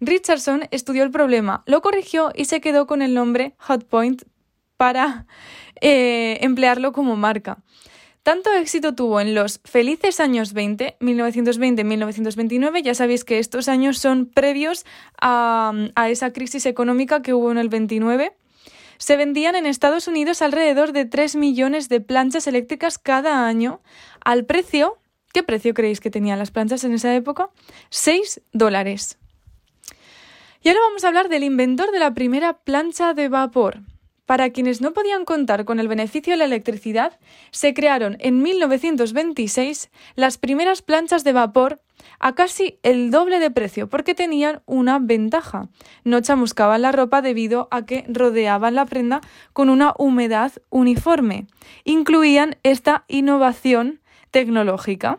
Richardson 0.00 0.62
estudió 0.70 1.02
el 1.02 1.10
problema, 1.10 1.62
lo 1.66 1.82
corrigió 1.82 2.32
y 2.34 2.46
se 2.46 2.60
quedó 2.60 2.86
con 2.86 3.02
el 3.02 3.12
nombre 3.12 3.54
hot 3.58 3.86
point 3.86 4.22
para 4.76 5.26
eh, 5.80 6.38
emplearlo 6.40 6.92
como 6.92 7.16
marca. 7.16 7.58
Tanto 8.22 8.52
éxito 8.54 8.94
tuvo 8.94 9.20
en 9.20 9.34
los 9.34 9.60
felices 9.64 10.18
años 10.20 10.52
20, 10.52 10.96
1920-1929, 11.00 12.82
ya 12.82 12.94
sabéis 12.94 13.22
que 13.22 13.38
estos 13.38 13.68
años 13.68 13.98
son 13.98 14.26
previos 14.26 14.84
a, 15.20 15.72
a 15.94 16.08
esa 16.08 16.32
crisis 16.32 16.66
económica 16.66 17.22
que 17.22 17.34
hubo 17.34 17.52
en 17.52 17.58
el 17.58 17.68
29, 17.68 18.32
se 18.98 19.16
vendían 19.16 19.54
en 19.54 19.66
Estados 19.66 20.08
Unidos 20.08 20.42
alrededor 20.42 20.92
de 20.92 21.04
3 21.04 21.36
millones 21.36 21.88
de 21.88 22.00
planchas 22.00 22.46
eléctricas 22.46 22.98
cada 22.98 23.46
año 23.46 23.80
al 24.24 24.44
precio, 24.46 24.98
¿qué 25.36 25.42
precio 25.42 25.74
creéis 25.74 26.00
que 26.00 26.10
tenían 26.10 26.38
las 26.38 26.50
planchas 26.50 26.82
en 26.84 26.94
esa 26.94 27.14
época? 27.14 27.50
6 27.90 28.40
dólares. 28.54 29.18
Y 30.62 30.70
ahora 30.70 30.80
vamos 30.88 31.04
a 31.04 31.08
hablar 31.08 31.28
del 31.28 31.44
inventor 31.44 31.90
de 31.90 31.98
la 31.98 32.14
primera 32.14 32.54
plancha 32.54 33.12
de 33.12 33.28
vapor. 33.28 33.80
Para 34.24 34.48
quienes 34.48 34.80
no 34.80 34.94
podían 34.94 35.26
contar 35.26 35.66
con 35.66 35.78
el 35.78 35.88
beneficio 35.88 36.32
de 36.32 36.38
la 36.38 36.46
electricidad, 36.46 37.20
se 37.50 37.74
crearon 37.74 38.16
en 38.20 38.40
1926 38.40 39.90
las 40.14 40.38
primeras 40.38 40.80
planchas 40.80 41.22
de 41.22 41.34
vapor 41.34 41.82
a 42.18 42.34
casi 42.34 42.78
el 42.82 43.10
doble 43.10 43.38
de 43.38 43.50
precio 43.50 43.90
porque 43.90 44.14
tenían 44.14 44.62
una 44.64 44.98
ventaja. 44.98 45.68
No 46.02 46.22
chamuscaban 46.22 46.80
la 46.80 46.92
ropa 46.92 47.20
debido 47.20 47.68
a 47.70 47.84
que 47.84 48.06
rodeaban 48.08 48.74
la 48.74 48.86
prenda 48.86 49.20
con 49.52 49.68
una 49.68 49.92
humedad 49.98 50.52
uniforme. 50.70 51.46
Incluían 51.84 52.56
esta 52.62 53.04
innovación 53.06 54.00
tecnológica. 54.30 55.18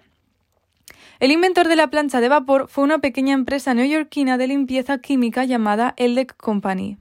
El 1.20 1.32
inventor 1.32 1.68
de 1.68 1.76
la 1.76 1.90
plancha 1.90 2.22
de 2.22 2.30
vapor 2.30 2.68
fue 2.68 2.84
una 2.84 3.00
pequeña 3.00 3.34
empresa 3.34 3.74
neoyorquina 3.74 4.38
de 4.38 4.48
limpieza 4.48 5.00
química 5.00 5.46
llamada 5.46 5.94
Eldec 5.98 6.36
Company. 6.38 6.98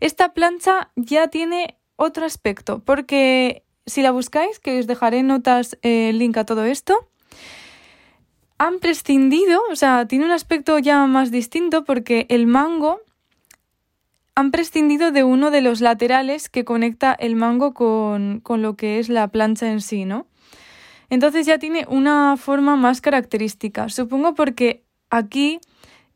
Esta 0.00 0.34
plancha 0.34 0.90
ya 0.96 1.28
tiene 1.28 1.78
otro 1.96 2.26
aspecto, 2.26 2.80
porque 2.84 3.64
si 3.86 4.02
la 4.02 4.10
buscáis, 4.10 4.58
que 4.58 4.78
os 4.78 4.86
dejaré 4.86 5.22
notas 5.22 5.78
eh, 5.82 6.10
el 6.10 6.18
link 6.18 6.36
a 6.36 6.44
todo 6.44 6.64
esto, 6.64 7.08
han 8.58 8.78
prescindido, 8.78 9.60
o 9.70 9.76
sea, 9.76 10.06
tiene 10.06 10.24
un 10.24 10.30
aspecto 10.30 10.78
ya 10.78 11.06
más 11.06 11.30
distinto 11.30 11.84
porque 11.84 12.26
el 12.28 12.46
mango 12.46 13.00
han 14.34 14.50
prescindido 14.50 15.10
de 15.10 15.24
uno 15.24 15.50
de 15.50 15.60
los 15.60 15.80
laterales 15.80 16.48
que 16.48 16.64
conecta 16.64 17.12
el 17.12 17.34
mango 17.34 17.74
con, 17.74 18.40
con 18.40 18.62
lo 18.62 18.76
que 18.76 18.98
es 18.98 19.08
la 19.08 19.28
plancha 19.28 19.70
en 19.70 19.80
sí, 19.80 20.04
¿no? 20.04 20.26
Entonces 21.12 21.44
ya 21.44 21.58
tiene 21.58 21.84
una 21.90 22.38
forma 22.38 22.74
más 22.74 23.02
característica. 23.02 23.90
Supongo 23.90 24.34
porque 24.34 24.86
aquí 25.10 25.60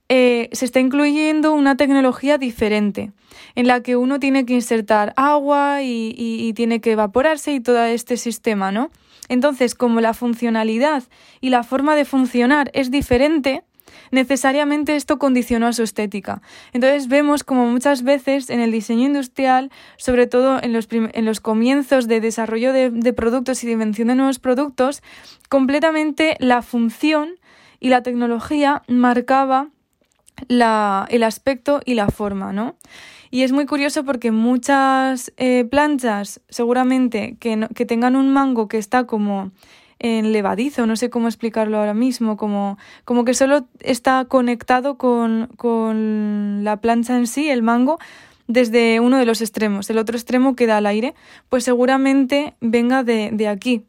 eh, 0.09 0.49
se 0.53 0.65
está 0.65 0.81
incluyendo 0.81 1.53
una 1.53 1.77
tecnología 1.77 2.39
diferente, 2.39 3.13
en 3.57 3.67
la 3.67 3.83
que 3.83 3.97
uno 3.97 4.19
tiene 4.19 4.47
que 4.47 4.55
insertar 4.55 5.13
agua 5.19 5.83
y, 5.83 6.15
y, 6.17 6.51
tiene 6.55 6.81
que 6.81 6.93
evaporarse 6.93 7.53
y 7.53 7.61
todo 7.61 7.85
este 7.85 8.17
sistema, 8.17 8.73
¿no? 8.73 8.91
Entonces, 9.29 9.75
como 9.75 10.01
la 10.01 10.15
funcionalidad 10.15 11.03
y 11.43 11.51
la 11.51 11.63
forma 11.63 11.95
de 11.95 12.07
funcionar 12.07 12.71
es 12.73 12.91
diferente, 12.91 13.65
necesariamente 14.11 14.97
esto 14.97 15.19
condicionó 15.19 15.67
a 15.67 15.73
su 15.73 15.83
estética. 15.83 16.43
Entonces 16.73 17.09
vemos 17.09 17.45
como 17.45 17.67
muchas 17.67 18.03
veces 18.03 18.51
en 18.51 18.61
el 18.61 18.73
diseño 18.73 19.07
industrial, 19.07 19.71
sobre 19.97 20.27
todo 20.27 20.63
en 20.63 20.73
los, 20.73 20.89
en 20.91 21.25
los 21.25 21.41
comienzos 21.41 22.09
de 22.09 22.21
desarrollo 22.21 22.73
de, 22.73 23.13
productos 23.13 23.63
y 23.63 23.67
de 23.67 23.73
invención 23.73 24.09
de 24.09 24.15
nuevos 24.15 24.39
productos, 24.39 25.03
completamente 25.49 26.37
la 26.41 26.63
función 26.63 27.39
y 27.81 27.89
la 27.89 28.03
tecnología 28.03 28.83
marcaba 28.89 29.69
la, 30.49 31.07
el 31.11 31.23
aspecto 31.23 31.81
y 31.85 31.95
la 31.95 32.09
forma, 32.09 32.53
¿no? 32.53 32.77
Y 33.31 33.43
es 33.43 33.53
muy 33.53 33.67
curioso 33.67 34.05
porque 34.05 34.31
muchas 34.31 35.33
eh, 35.37 35.65
planchas, 35.65 36.41
seguramente 36.49 37.37
que, 37.41 37.69
que 37.75 37.87
tengan 37.87 38.17
un 38.17 38.33
mango 38.33 38.69
que 38.69 38.79
está 38.79 39.05
como 39.05 39.51
en 39.99 40.33
levadizo, 40.33 40.87
no 40.87 40.97
sé 40.97 41.11
cómo 41.11 41.29
explicarlo 41.29 41.79
ahora 41.79 41.95
mismo, 41.95 42.37
como, 42.37 42.79
como 43.05 43.25
que 43.25 43.35
solo 43.35 43.67
está 43.81 44.25
conectado 44.27 44.99
con, 44.99 45.49
con 45.57 46.65
la 46.65 46.81
plancha 46.81 47.17
en 47.17 47.27
sí, 47.27 47.49
el 47.49 47.63
mango, 47.63 47.99
desde 48.47 49.01
uno 49.01 49.19
de 49.19 49.27
los 49.27 49.41
extremos. 49.41 49.89
El 49.91 49.99
otro 49.99 50.17
extremo 50.17 50.55
queda 50.55 50.77
al 50.77 50.87
aire, 50.87 51.15
pues 51.49 51.65
seguramente 51.65 52.55
venga 52.61 53.03
de, 53.03 53.31
de 53.33 53.49
aquí, 53.49 53.85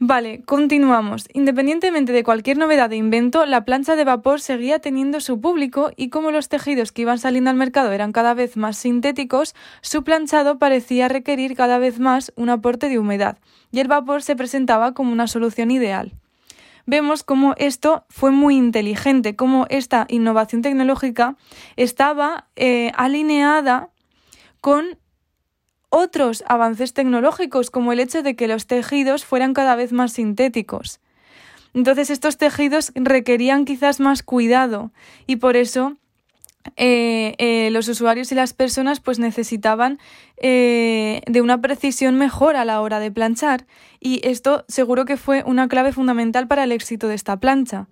Vale, 0.00 0.42
continuamos. 0.42 1.28
Independientemente 1.32 2.12
de 2.12 2.24
cualquier 2.24 2.58
novedad 2.58 2.90
de 2.90 2.96
invento, 2.96 3.46
la 3.46 3.64
plancha 3.64 3.94
de 3.94 4.04
vapor 4.04 4.40
seguía 4.40 4.80
teniendo 4.80 5.20
su 5.20 5.40
público 5.40 5.92
y 5.96 6.08
como 6.08 6.32
los 6.32 6.48
tejidos 6.48 6.90
que 6.90 7.02
iban 7.02 7.18
saliendo 7.18 7.50
al 7.50 7.56
mercado 7.56 7.92
eran 7.92 8.10
cada 8.10 8.34
vez 8.34 8.56
más 8.56 8.76
sintéticos, 8.76 9.54
su 9.82 10.02
planchado 10.02 10.58
parecía 10.58 11.08
requerir 11.08 11.54
cada 11.54 11.78
vez 11.78 12.00
más 12.00 12.32
un 12.34 12.50
aporte 12.50 12.88
de 12.88 12.98
humedad, 12.98 13.38
y 13.70 13.78
el 13.78 13.88
vapor 13.88 14.22
se 14.22 14.34
presentaba 14.34 14.94
como 14.94 15.12
una 15.12 15.28
solución 15.28 15.70
ideal. 15.70 16.12
Vemos 16.86 17.22
cómo 17.22 17.54
esto 17.56 18.04
fue 18.10 18.32
muy 18.32 18.56
inteligente, 18.56 19.36
cómo 19.36 19.64
esta 19.70 20.06
innovación 20.08 20.60
tecnológica 20.60 21.36
estaba 21.76 22.48
eh, 22.56 22.90
alineada 22.96 23.90
con 24.60 24.98
otros 25.94 26.42
avances 26.48 26.92
tecnológicos, 26.92 27.70
como 27.70 27.92
el 27.92 28.00
hecho 28.00 28.22
de 28.22 28.34
que 28.34 28.48
los 28.48 28.66
tejidos 28.66 29.24
fueran 29.24 29.54
cada 29.54 29.76
vez 29.76 29.92
más 29.92 30.12
sintéticos. 30.12 31.00
Entonces 31.72 32.10
estos 32.10 32.36
tejidos 32.36 32.92
requerían 32.96 33.64
quizás 33.64 34.00
más 34.00 34.22
cuidado 34.22 34.90
y 35.26 35.36
por 35.36 35.56
eso 35.56 35.96
eh, 36.76 37.34
eh, 37.38 37.70
los 37.70 37.88
usuarios 37.88 38.32
y 38.32 38.34
las 38.34 38.54
personas 38.54 38.98
pues 38.98 39.18
necesitaban 39.18 39.98
eh, 40.36 41.20
de 41.26 41.40
una 41.40 41.60
precisión 41.60 42.16
mejor 42.16 42.56
a 42.56 42.64
la 42.64 42.80
hora 42.80 42.98
de 42.98 43.12
planchar 43.12 43.66
y 44.00 44.20
esto 44.26 44.64
seguro 44.66 45.04
que 45.04 45.16
fue 45.16 45.44
una 45.46 45.68
clave 45.68 45.92
fundamental 45.92 46.48
para 46.48 46.64
el 46.64 46.72
éxito 46.72 47.06
de 47.06 47.14
esta 47.14 47.38
plancha. 47.38 47.86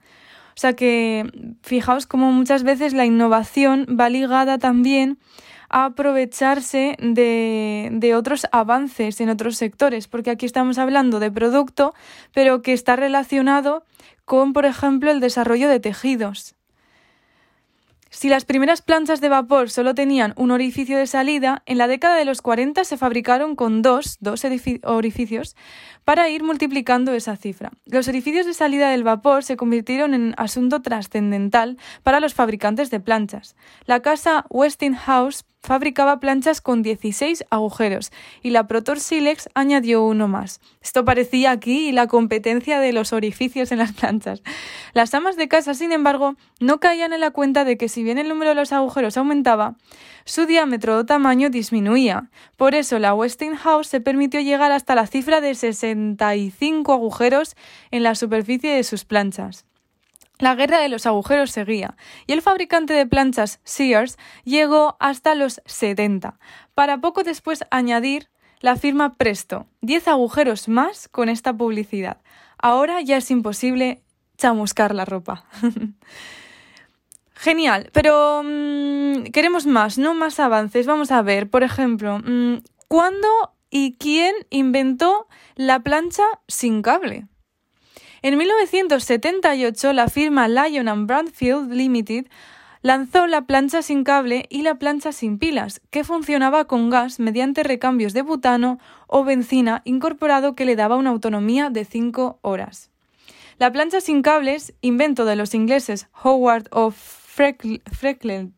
O 0.57 0.61
sea 0.61 0.75
que 0.75 1.31
fijaos 1.63 2.07
como 2.07 2.33
muchas 2.33 2.63
veces 2.63 2.95
la 2.95 3.07
innovación 3.07 3.87
va 3.99 4.09
ligada 4.09 4.59
también 4.59 5.19
aprovecharse 5.73 6.97
de, 7.01 7.89
de 7.91 8.15
otros 8.15 8.47
avances 8.53 9.21
en 9.21 9.31
otros 9.31 9.57
sectores, 9.57 10.07
porque 10.07 10.31
aquí 10.31 10.47
estamos 10.47 10.79
hablando 10.79 11.19
de 11.19 11.31
producto, 11.31 11.95
pero 12.33 12.63
que 12.63 12.73
está 12.73 12.95
relacionado 12.95 13.85
con, 14.25 14.53
por 14.53 14.67
ejemplo, 14.67 15.11
el 15.11 15.21
desarrollo 15.21 15.69
de 15.69 15.81
tejidos. 15.81 16.55
Si 18.15 18.29
las 18.29 18.45
primeras 18.45 18.83
planchas 18.83 19.23
de 19.23 19.31
vapor 19.31 19.71
solo 19.71 19.95
tenían 19.95 20.35
un 20.37 20.51
orificio 20.51 20.99
de 20.99 21.07
salida, 21.07 21.63
en 21.65 21.79
la 21.79 21.87
década 21.89 22.17
de 22.17 22.27
los 22.27 22.43
40 22.43 22.85
se 22.85 22.99
fabricaron 22.99 23.57
con 23.57 23.81
dos, 23.81 24.19
dos 24.21 24.45
orificios 24.85 25.57
para 26.05 26.29
ir 26.29 26.45
multiplicando 26.45 27.15
esa 27.15 27.37
cifra. 27.37 27.73
Los 27.87 28.09
orificios 28.09 28.45
de 28.45 28.53
salida 28.53 28.91
del 28.91 29.03
vapor 29.03 29.45
se 29.45 29.57
convirtieron 29.57 30.13
en 30.13 30.35
asunto 30.37 30.83
trascendental 30.83 31.79
para 32.03 32.21
los 32.21 32.35
fabricantes 32.35 32.91
de 32.91 33.01
planchas. 33.01 33.57
La 33.87 34.03
casa 34.03 34.45
Westinghouse 34.51 35.47
fabricaba 35.63 36.19
planchas 36.19 36.61
con 36.61 36.83
16 36.83 37.45
agujeros 37.51 38.11
y 38.43 38.51
la 38.51 38.67
Protor 38.67 38.99
Silex 39.01 39.49
añadió 39.55 40.05
uno 40.05 40.29
más. 40.29 40.61
Esto 40.83 41.05
parecía 41.05 41.53
aquí 41.53 41.93
la 41.93 42.09
competencia 42.09 42.81
de 42.81 42.93
los 42.93 43.13
orificios 43.13 43.73
en 43.73 43.79
las 43.79 43.93
planchas. 43.93 44.43
Las 44.93 45.15
amas 45.15 45.37
de 45.37 45.49
casa, 45.49 45.75
sin 45.75 45.93
embargo, 45.93 46.35
no 46.61 46.81
caían 46.81 47.13
en 47.13 47.21
la 47.21 47.31
cuenta 47.31 47.65
de 47.65 47.77
que 47.77 47.89
si 47.89 48.03
bien 48.03 48.19
el 48.19 48.29
número 48.29 48.51
de 48.51 48.57
los 48.57 48.73
agujeros 48.73 49.17
aumentaba, 49.17 49.77
su 50.25 50.47
diámetro 50.47 50.99
o 50.99 51.07
tamaño 51.07 51.51
disminuía. 51.51 52.31
Por 52.57 52.75
eso 52.75 52.99
la 52.99 53.15
Westinghouse 53.15 53.87
se 53.87 54.01
permitió 54.01 54.41
llegar 54.41 54.73
hasta 54.73 54.95
la 54.95 55.07
cifra 55.07 55.41
de 55.41 55.55
65 55.55 56.93
agujeros 56.93 57.57
en 57.91 58.03
la 58.03 58.15
superficie 58.15 58.75
de 58.75 58.85
sus 58.85 59.05
planchas. 59.05 59.65
La 60.43 60.57
guerra 60.57 60.81
de 60.81 60.89
los 60.89 61.07
agujeros 61.07 61.53
seguía, 61.53 61.97
y 62.27 62.33
el 62.33 62.43
fabricante 62.43 62.95
de 62.95 63.07
planchas 63.07 63.61
Sears 63.63 64.19
llegó 64.43 64.97
hasta 64.99 65.37
los 65.37 65.63
70, 65.67 66.41
para 66.75 67.01
poco 67.01 67.23
después 67.23 67.63
añadir 67.71 68.29
la 68.59 68.75
firma 68.75 69.15
Presto, 69.15 69.69
10 69.83 70.09
agujeros 70.09 70.67
más 70.67 71.07
con 71.07 71.29
esta 71.29 71.57
publicidad. 71.57 72.23
Ahora 72.59 73.01
ya 73.03 73.19
es 73.19 73.31
imposible 73.31 74.03
chamuscar 74.37 74.97
la 74.97 75.05
ropa. 75.05 75.45
Genial, 77.35 77.91
pero 77.93 78.43
mm, 78.45 79.31
queremos 79.33 79.65
más, 79.65 79.97
no 79.97 80.13
más 80.13 80.41
avances. 80.41 80.89
Vamos 80.89 81.13
a 81.13 81.23
ver, 81.23 81.51
por 81.51 81.63
ejemplo, 81.63 82.19
mm, 82.19 82.65
¿cuándo 82.89 83.29
y 83.71 83.97
quién 83.97 84.35
inventó 84.51 85.29
la 85.55 85.85
plancha 85.85 86.25
sin 86.49 86.83
cable? 86.83 87.29
En 88.25 88.39
1978, 88.39 89.93
la 89.93 90.07
firma 90.07 90.47
Lion 90.47 90.87
and 90.87 91.09
Brandfield 91.09 91.73
Limited 91.73 92.27
lanzó 92.81 93.27
la 93.27 93.47
plancha 93.47 93.83
sin 93.83 94.05
cable 94.05 94.47
y 94.49 94.63
la 94.63 94.77
plancha 94.77 95.11
sin 95.11 95.39
pilas, 95.39 95.81
que 95.91 96.05
funcionaba 96.05 96.67
con 96.67 96.89
gas 96.89 97.19
mediante 97.19 97.65
recambios 97.65 98.13
de 98.13 98.23
butano 98.23 98.79
o 99.09 99.25
benzina 99.25 99.83
incorporado 99.85 100.55
que 100.55 100.65
le 100.65 100.77
daba 100.77 100.95
una 100.95 101.11
autonomía 101.11 101.69
de 101.69 101.85
5 101.85 102.39
horas. 102.43 102.93
La 103.59 103.73
plancha 103.73 104.01
sin 104.01 104.23
cables, 104.23 104.73
invento 104.83 105.25
de 105.25 105.35
los 105.35 105.53
ingleses 105.53 106.07
Howard 106.23 106.69
of 106.71 106.97
Freckleton, 106.97 108.53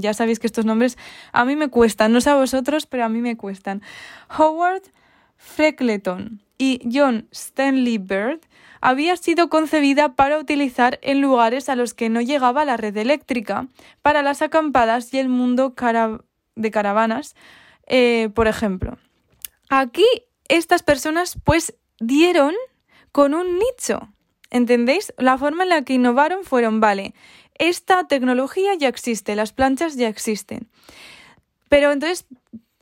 ya 0.00 0.14
sabéis 0.14 0.38
que 0.38 0.46
estos 0.46 0.64
nombres 0.64 0.96
a 1.32 1.44
mí 1.44 1.56
me 1.56 1.70
cuestan, 1.70 2.12
no 2.12 2.20
sé 2.20 2.30
a 2.30 2.36
vosotros, 2.36 2.86
pero 2.86 3.04
a 3.04 3.08
mí 3.08 3.20
me 3.20 3.36
cuestan. 3.36 3.82
Howard 4.38 4.82
Freckleton 5.38 6.40
y 6.62 6.78
John 6.92 7.26
Stanley 7.32 7.98
Bird 7.98 8.38
había 8.80 9.16
sido 9.16 9.48
concebida 9.48 10.14
para 10.14 10.38
utilizar 10.38 11.00
en 11.02 11.20
lugares 11.20 11.68
a 11.68 11.74
los 11.74 11.92
que 11.92 12.08
no 12.08 12.20
llegaba 12.20 12.64
la 12.64 12.76
red 12.76 12.96
eléctrica, 12.96 13.66
para 14.00 14.22
las 14.22 14.42
acampadas 14.42 15.12
y 15.12 15.18
el 15.18 15.28
mundo 15.28 15.74
de 16.54 16.70
caravanas, 16.70 17.34
eh, 17.88 18.30
por 18.32 18.46
ejemplo. 18.46 18.96
Aquí 19.70 20.04
estas 20.46 20.84
personas 20.84 21.36
pues 21.42 21.74
dieron 21.98 22.54
con 23.10 23.34
un 23.34 23.58
nicho. 23.58 24.12
¿Entendéis? 24.48 25.12
La 25.18 25.38
forma 25.38 25.64
en 25.64 25.70
la 25.70 25.82
que 25.82 25.94
innovaron 25.94 26.44
fueron, 26.44 26.78
vale, 26.78 27.12
esta 27.58 28.06
tecnología 28.06 28.76
ya 28.76 28.86
existe, 28.86 29.34
las 29.34 29.52
planchas 29.52 29.96
ya 29.96 30.06
existen. 30.06 30.68
Pero 31.68 31.90
entonces 31.90 32.26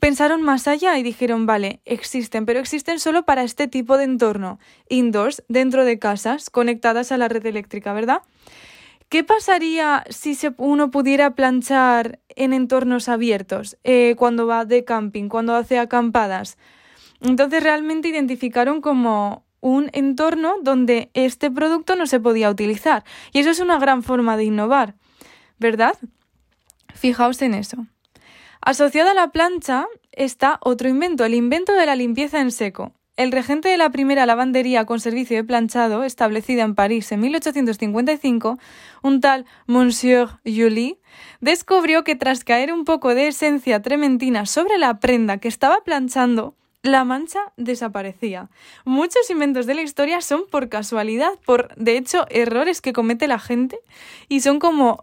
pensaron 0.01 0.41
más 0.41 0.67
allá 0.67 0.97
y 0.97 1.03
dijeron, 1.03 1.45
vale, 1.45 1.79
existen, 1.85 2.47
pero 2.47 2.59
existen 2.59 2.99
solo 2.99 3.23
para 3.23 3.43
este 3.43 3.67
tipo 3.67 3.99
de 3.99 4.05
entorno, 4.05 4.57
indoors, 4.89 5.43
dentro 5.47 5.85
de 5.85 5.99
casas, 5.99 6.49
conectadas 6.49 7.11
a 7.11 7.17
la 7.17 7.27
red 7.27 7.45
eléctrica, 7.45 7.93
¿verdad? 7.93 8.23
¿Qué 9.09 9.23
pasaría 9.23 10.03
si 10.09 10.35
uno 10.57 10.89
pudiera 10.89 11.35
planchar 11.35 12.19
en 12.29 12.53
entornos 12.53 13.09
abiertos, 13.09 13.77
eh, 13.83 14.15
cuando 14.17 14.47
va 14.47 14.65
de 14.65 14.83
camping, 14.85 15.29
cuando 15.29 15.53
hace 15.53 15.77
acampadas? 15.77 16.57
Entonces 17.21 17.61
realmente 17.61 18.07
identificaron 18.07 18.81
como 18.81 19.45
un 19.59 19.91
entorno 19.93 20.55
donde 20.63 21.11
este 21.13 21.51
producto 21.51 21.95
no 21.95 22.07
se 22.07 22.19
podía 22.19 22.49
utilizar. 22.49 23.03
Y 23.33 23.39
eso 23.39 23.51
es 23.51 23.59
una 23.59 23.77
gran 23.77 24.01
forma 24.01 24.35
de 24.35 24.45
innovar, 24.45 24.95
¿verdad? 25.59 25.95
Fijaos 26.95 27.39
en 27.43 27.53
eso. 27.53 27.85
Asociado 28.61 29.09
a 29.09 29.15
la 29.15 29.31
plancha 29.31 29.87
está 30.11 30.59
otro 30.61 30.87
invento, 30.87 31.25
el 31.25 31.33
invento 31.33 31.73
de 31.73 31.87
la 31.87 31.95
limpieza 31.95 32.39
en 32.41 32.51
seco. 32.51 32.93
El 33.17 33.31
regente 33.31 33.69
de 33.69 33.77
la 33.77 33.89
primera 33.89 34.27
lavandería 34.27 34.85
con 34.85 34.99
servicio 34.99 35.35
de 35.35 35.43
planchado, 35.43 36.03
establecida 36.03 36.61
en 36.61 36.75
París 36.75 37.11
en 37.11 37.21
1855, 37.21 38.59
un 39.01 39.19
tal 39.19 39.45
Monsieur 39.65 40.29
Julie, 40.45 40.99
descubrió 41.39 42.03
que 42.03 42.15
tras 42.15 42.43
caer 42.43 42.71
un 42.71 42.85
poco 42.85 43.15
de 43.15 43.29
esencia 43.29 43.81
trementina 43.81 44.45
sobre 44.45 44.77
la 44.77 44.99
prenda 44.99 45.39
que 45.39 45.47
estaba 45.47 45.83
planchando, 45.83 46.55
la 46.83 47.03
mancha 47.03 47.39
desaparecía. 47.57 48.51
Muchos 48.85 49.27
inventos 49.31 49.65
de 49.65 49.73
la 49.73 49.81
historia 49.81 50.21
son 50.21 50.43
por 50.51 50.69
casualidad, 50.69 51.31
por, 51.45 51.75
de 51.75 51.97
hecho, 51.97 52.25
errores 52.29 52.79
que 52.79 52.93
comete 52.93 53.27
la 53.27 53.39
gente 53.39 53.79
y 54.29 54.41
son 54.41 54.59
como 54.59 55.01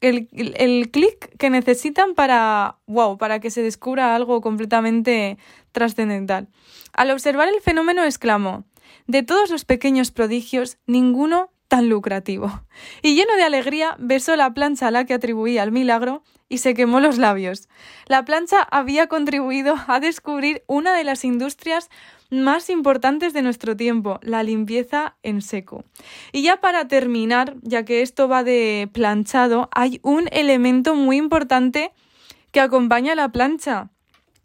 el, 0.00 0.28
el 0.32 0.90
clic 0.90 1.36
que 1.36 1.50
necesitan 1.50 2.14
para, 2.14 2.76
wow, 2.86 3.18
para 3.18 3.40
que 3.40 3.50
se 3.50 3.62
descubra 3.62 4.14
algo 4.14 4.40
completamente 4.40 5.38
trascendental. 5.72 6.48
Al 6.92 7.10
observar 7.10 7.48
el 7.48 7.60
fenómeno 7.60 8.04
exclamó, 8.04 8.64
de 9.06 9.22
todos 9.22 9.50
los 9.50 9.64
pequeños 9.64 10.10
prodigios, 10.10 10.78
ninguno 10.86 11.50
tan 11.68 11.88
lucrativo. 11.88 12.64
Y 13.00 13.14
lleno 13.14 13.36
de 13.36 13.44
alegría 13.44 13.94
besó 13.98 14.34
la 14.34 14.52
plancha 14.52 14.88
a 14.88 14.90
la 14.90 15.04
que 15.04 15.14
atribuía 15.14 15.62
el 15.62 15.70
milagro 15.70 16.24
y 16.48 16.58
se 16.58 16.74
quemó 16.74 16.98
los 16.98 17.16
labios. 17.16 17.68
La 18.06 18.24
plancha 18.24 18.60
había 18.72 19.06
contribuido 19.06 19.76
a 19.86 20.00
descubrir 20.00 20.64
una 20.66 20.96
de 20.96 21.04
las 21.04 21.24
industrias 21.24 21.88
más 22.30 22.70
importantes 22.70 23.32
de 23.32 23.42
nuestro 23.42 23.76
tiempo, 23.76 24.18
la 24.22 24.42
limpieza 24.42 25.16
en 25.22 25.42
seco. 25.42 25.84
Y 26.32 26.42
ya 26.42 26.60
para 26.60 26.88
terminar, 26.88 27.56
ya 27.62 27.84
que 27.84 28.02
esto 28.02 28.28
va 28.28 28.44
de 28.44 28.88
planchado, 28.92 29.68
hay 29.72 30.00
un 30.02 30.28
elemento 30.32 30.94
muy 30.94 31.16
importante 31.16 31.92
que 32.52 32.60
acompaña 32.60 33.12
a 33.12 33.16
la 33.16 33.30
plancha. 33.30 33.90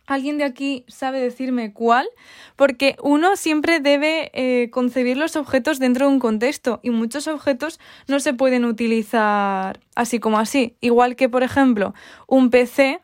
¿Alguien 0.08 0.38
de 0.38 0.44
aquí 0.44 0.86
sabe 0.88 1.20
decirme 1.20 1.74
cuál? 1.74 2.08
Porque 2.56 2.96
uno 3.02 3.36
siempre 3.36 3.80
debe 3.80 4.30
eh, 4.34 4.70
concebir 4.70 5.18
los 5.18 5.36
objetos 5.36 5.80
dentro 5.80 6.08
de 6.08 6.14
un 6.14 6.20
contexto 6.20 6.80
y 6.84 6.92
muchos 6.92 7.28
objetos 7.28 7.80
no 8.08 8.20
se 8.20 8.34
pueden 8.34 8.66
utilizar 8.66 9.80
así 9.96 10.20
como 10.20 10.38
así. 10.38 10.76
Igual 10.80 11.16
que, 11.16 11.28
por 11.28 11.42
ejemplo, 11.42 11.96
un 12.28 12.52
PC 12.52 13.02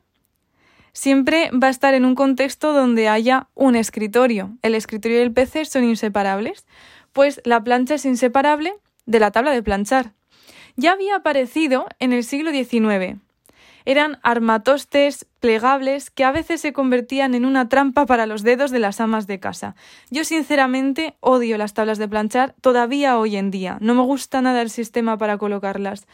siempre 0.94 1.50
va 1.52 1.68
a 1.68 1.72
estar 1.72 1.94
en 1.94 2.06
un 2.06 2.16
contexto 2.16 2.74
donde 2.74 3.08
haya 3.08 3.48
un 3.56 3.76
escritorio. 3.76 4.58
El 4.62 4.76
escritorio 4.76 5.20
y 5.20 5.22
el 5.22 5.32
PC 5.32 5.66
son 5.66 5.84
inseparables. 5.84 6.66
Pues 7.14 7.42
la 7.44 7.64
plancha 7.64 7.96
es 7.96 8.06
inseparable 8.06 8.74
de 9.06 9.20
la 9.20 9.32
tabla 9.32 9.52
de 9.52 9.64
planchar. 9.64 10.14
Ya 10.76 10.94
había 10.94 11.18
aparecido 11.18 11.88
en 12.00 12.14
el 12.14 12.24
siglo 12.24 12.52
XIX 12.52 13.20
eran 13.86 14.20
armatostes 14.24 15.26
plegables 15.40 16.10
que 16.10 16.24
a 16.24 16.32
veces 16.32 16.62
se 16.62 16.74
convertían 16.74 17.34
en 17.36 17.46
una 17.46 17.70
trampa 17.70 18.06
para 18.06 18.26
los 18.26 18.44
dedos 18.44 18.72
de 18.72 18.80
las 18.80 19.00
amas 19.00 19.28
de 19.28 19.40
casa. 19.40 19.76
Yo 20.10 20.24
sinceramente 20.24 21.16
odio 21.20 21.58
las 21.58 21.74
tablas 21.74 21.98
de 21.98 22.08
planchar 22.08 22.56
todavía 22.62 23.18
hoy 23.18 23.38
en 23.38 23.52
día. 23.52 23.78
No 23.82 23.96
me 23.96 24.04
gusta 24.04 24.42
nada 24.42 24.62
el 24.62 24.70
sistema 24.70 25.18
para 25.18 25.38
colocarlas. 25.38 26.08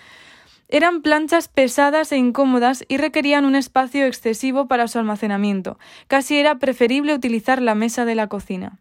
Eran 0.69 1.01
planchas 1.01 1.47
pesadas 1.47 2.11
e 2.11 2.17
incómodas 2.17 2.83
y 2.87 2.97
requerían 2.97 3.45
un 3.45 3.55
espacio 3.55 4.05
excesivo 4.05 4.67
para 4.67 4.87
su 4.87 4.99
almacenamiento. 4.99 5.79
Casi 6.07 6.37
era 6.37 6.59
preferible 6.59 7.13
utilizar 7.13 7.61
la 7.61 7.75
mesa 7.75 8.03
de 8.03 8.15
la 8.15 8.27
cocina. 8.27 8.79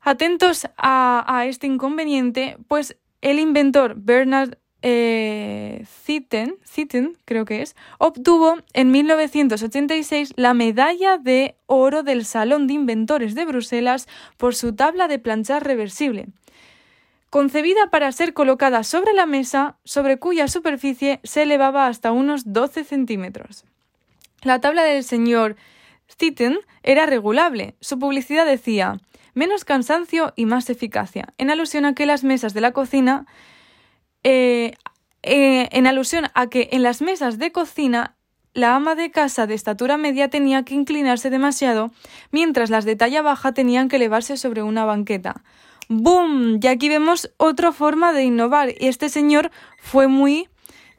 Atentos 0.00 0.68
a, 0.76 1.44
este 1.46 1.66
inconveniente, 1.66 2.56
pues 2.68 2.96
el 3.20 3.38
inventor 3.38 3.94
Bernard 3.96 4.58
eh, 4.82 5.84
creo 7.24 7.44
que 7.44 7.62
es, 7.62 7.76
obtuvo 7.98 8.56
en 8.72 8.90
1986 8.90 10.32
la 10.34 10.54
medalla 10.54 11.18
de 11.18 11.56
oro 11.66 12.02
del 12.02 12.24
Salón 12.24 12.66
de 12.66 12.74
Inventores 12.74 13.36
de 13.36 13.44
Bruselas 13.44 14.08
por 14.36 14.56
su 14.56 14.74
tabla 14.74 15.06
de 15.06 15.20
planchar 15.20 15.64
reversible, 15.64 16.26
concebida 17.32 17.88
para 17.88 18.12
ser 18.12 18.34
colocada 18.34 18.84
sobre 18.84 19.14
la 19.14 19.24
mesa, 19.24 19.78
sobre 19.84 20.18
cuya 20.18 20.48
superficie 20.48 21.18
se 21.24 21.44
elevaba 21.44 21.86
hasta 21.86 22.12
unos 22.12 22.52
12 22.52 22.84
centímetros. 22.84 23.64
La 24.42 24.60
tabla 24.60 24.82
del 24.82 25.02
señor 25.02 25.56
Zitten 26.14 26.58
era 26.82 27.06
regulable. 27.06 27.74
Su 27.80 27.98
publicidad 27.98 28.44
decía 28.44 29.00
menos 29.32 29.64
cansancio 29.64 30.34
y 30.36 30.44
más 30.44 30.68
eficacia, 30.68 31.32
en 31.38 31.50
alusión 31.50 31.86
a 31.86 31.94
que 31.94 32.04
las 32.04 32.22
mesas 32.22 32.52
de 32.52 32.60
la 32.60 32.72
cocina 32.72 33.24
eh, 34.24 34.74
eh, 35.22 35.70
en 35.72 35.86
alusión 35.86 36.26
a 36.34 36.48
que 36.48 36.68
en 36.72 36.82
las 36.82 37.00
mesas 37.00 37.38
de 37.38 37.50
cocina 37.50 38.14
la 38.52 38.76
ama 38.76 38.94
de 38.94 39.10
casa 39.10 39.46
de 39.46 39.54
estatura 39.54 39.96
media 39.96 40.28
tenía 40.28 40.64
que 40.64 40.74
inclinarse 40.74 41.30
demasiado, 41.30 41.92
mientras 42.30 42.68
las 42.68 42.84
de 42.84 42.94
talla 42.94 43.22
baja 43.22 43.52
tenían 43.54 43.88
que 43.88 43.96
elevarse 43.96 44.36
sobre 44.36 44.62
una 44.62 44.84
banqueta. 44.84 45.42
¡Boom! 45.94 46.58
Y 46.62 46.66
aquí 46.68 46.88
vemos 46.88 47.30
otra 47.36 47.70
forma 47.70 48.14
de 48.14 48.24
innovar. 48.24 48.70
Y 48.80 48.86
este 48.86 49.10
señor 49.10 49.50
fue 49.78 50.06
muy 50.06 50.48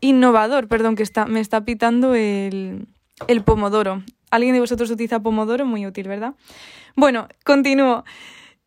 innovador. 0.01 0.67
Perdón, 0.67 0.95
que 0.95 1.01
está, 1.01 1.25
me 1.25 1.39
está 1.39 1.65
pitando 1.65 2.13
el, 2.13 2.87
el 3.27 3.43
pomodoro. 3.43 4.03
¿Alguien 4.29 4.53
de 4.53 4.59
vosotros 4.59 4.91
utiliza 4.91 5.19
pomodoro? 5.19 5.65
Muy 5.65 5.87
útil, 5.87 6.07
¿verdad? 6.07 6.35
Bueno, 6.95 7.27
continúo. 7.43 8.03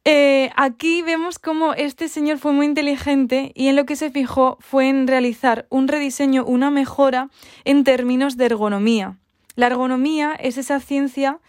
Eh, 0.05 0.51
aquí 0.57 1.03
vemos 1.03 1.39
cómo 1.39 1.75
este 1.75 2.09
señor 2.09 2.39
fue 2.39 2.53
muy 2.53 2.67
inteligente 2.67 3.53
y 3.55 3.69
en 3.69 3.77
lo 3.77 3.87
que 3.87 3.95
se 3.95 4.11
fijó 4.11 4.57
fue 4.61 4.89
en 4.89 5.07
realizar 5.07 5.67
un 5.69 5.87
rediseño, 5.87 6.45
una 6.45 6.71
mejora 6.71 7.29
en 7.65 7.85
términos 7.85 8.37
de 8.37 8.47
ergonomía. 8.47 9.17
La 9.55 9.67
ergonomía 9.67 10.35
es 10.35 10.59
esa 10.59 10.81
ciencia 10.81 11.41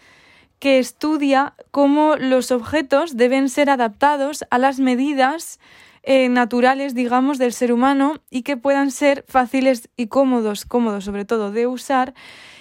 que 0.58 0.78
estudia 0.78 1.54
cómo 1.70 2.16
los 2.16 2.50
objetos 2.50 3.16
deben 3.16 3.48
ser 3.48 3.70
adaptados 3.70 4.44
a 4.50 4.58
las 4.58 4.80
medidas 4.80 5.60
eh, 6.02 6.28
naturales, 6.28 6.94
digamos, 6.94 7.38
del 7.38 7.52
ser 7.52 7.72
humano 7.72 8.20
y 8.30 8.42
que 8.42 8.56
puedan 8.56 8.90
ser 8.90 9.24
fáciles 9.28 9.88
y 9.96 10.06
cómodos, 10.06 10.64
cómodos 10.64 11.04
sobre 11.04 11.24
todo 11.24 11.50
de 11.50 11.66
usar 11.66 12.14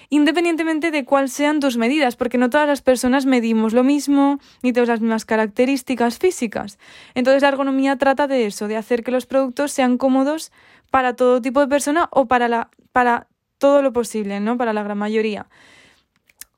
independientemente 0.10 0.91
de 0.91 1.05
cuáles 1.05 1.33
sean 1.33 1.60
tus 1.60 1.77
medidas, 1.77 2.15
porque 2.15 2.38
no 2.38 2.49
todas 2.49 2.67
las 2.67 2.81
personas 2.81 3.25
medimos 3.25 3.73
lo 3.73 3.83
mismo 3.83 4.39
ni 4.63 4.71
tenemos 4.71 4.89
las 4.89 5.01
mismas 5.01 5.25
características 5.25 6.17
físicas. 6.17 6.79
Entonces 7.13 7.41
la 7.41 7.49
ergonomía 7.49 7.97
trata 7.97 8.27
de 8.27 8.45
eso, 8.45 8.67
de 8.67 8.77
hacer 8.77 9.03
que 9.03 9.12
los 9.12 9.25
productos 9.25 9.71
sean 9.71 9.97
cómodos 9.97 10.51
para 10.91 11.15
todo 11.15 11.41
tipo 11.41 11.60
de 11.60 11.67
persona 11.67 12.07
o 12.12 12.25
para, 12.27 12.47
la, 12.47 12.69
para 12.93 13.27
todo 13.57 13.81
lo 13.81 13.91
posible, 13.91 14.39
¿no? 14.39 14.57
Para 14.57 14.73
la 14.73 14.83
gran 14.83 14.97
mayoría. 14.97 15.47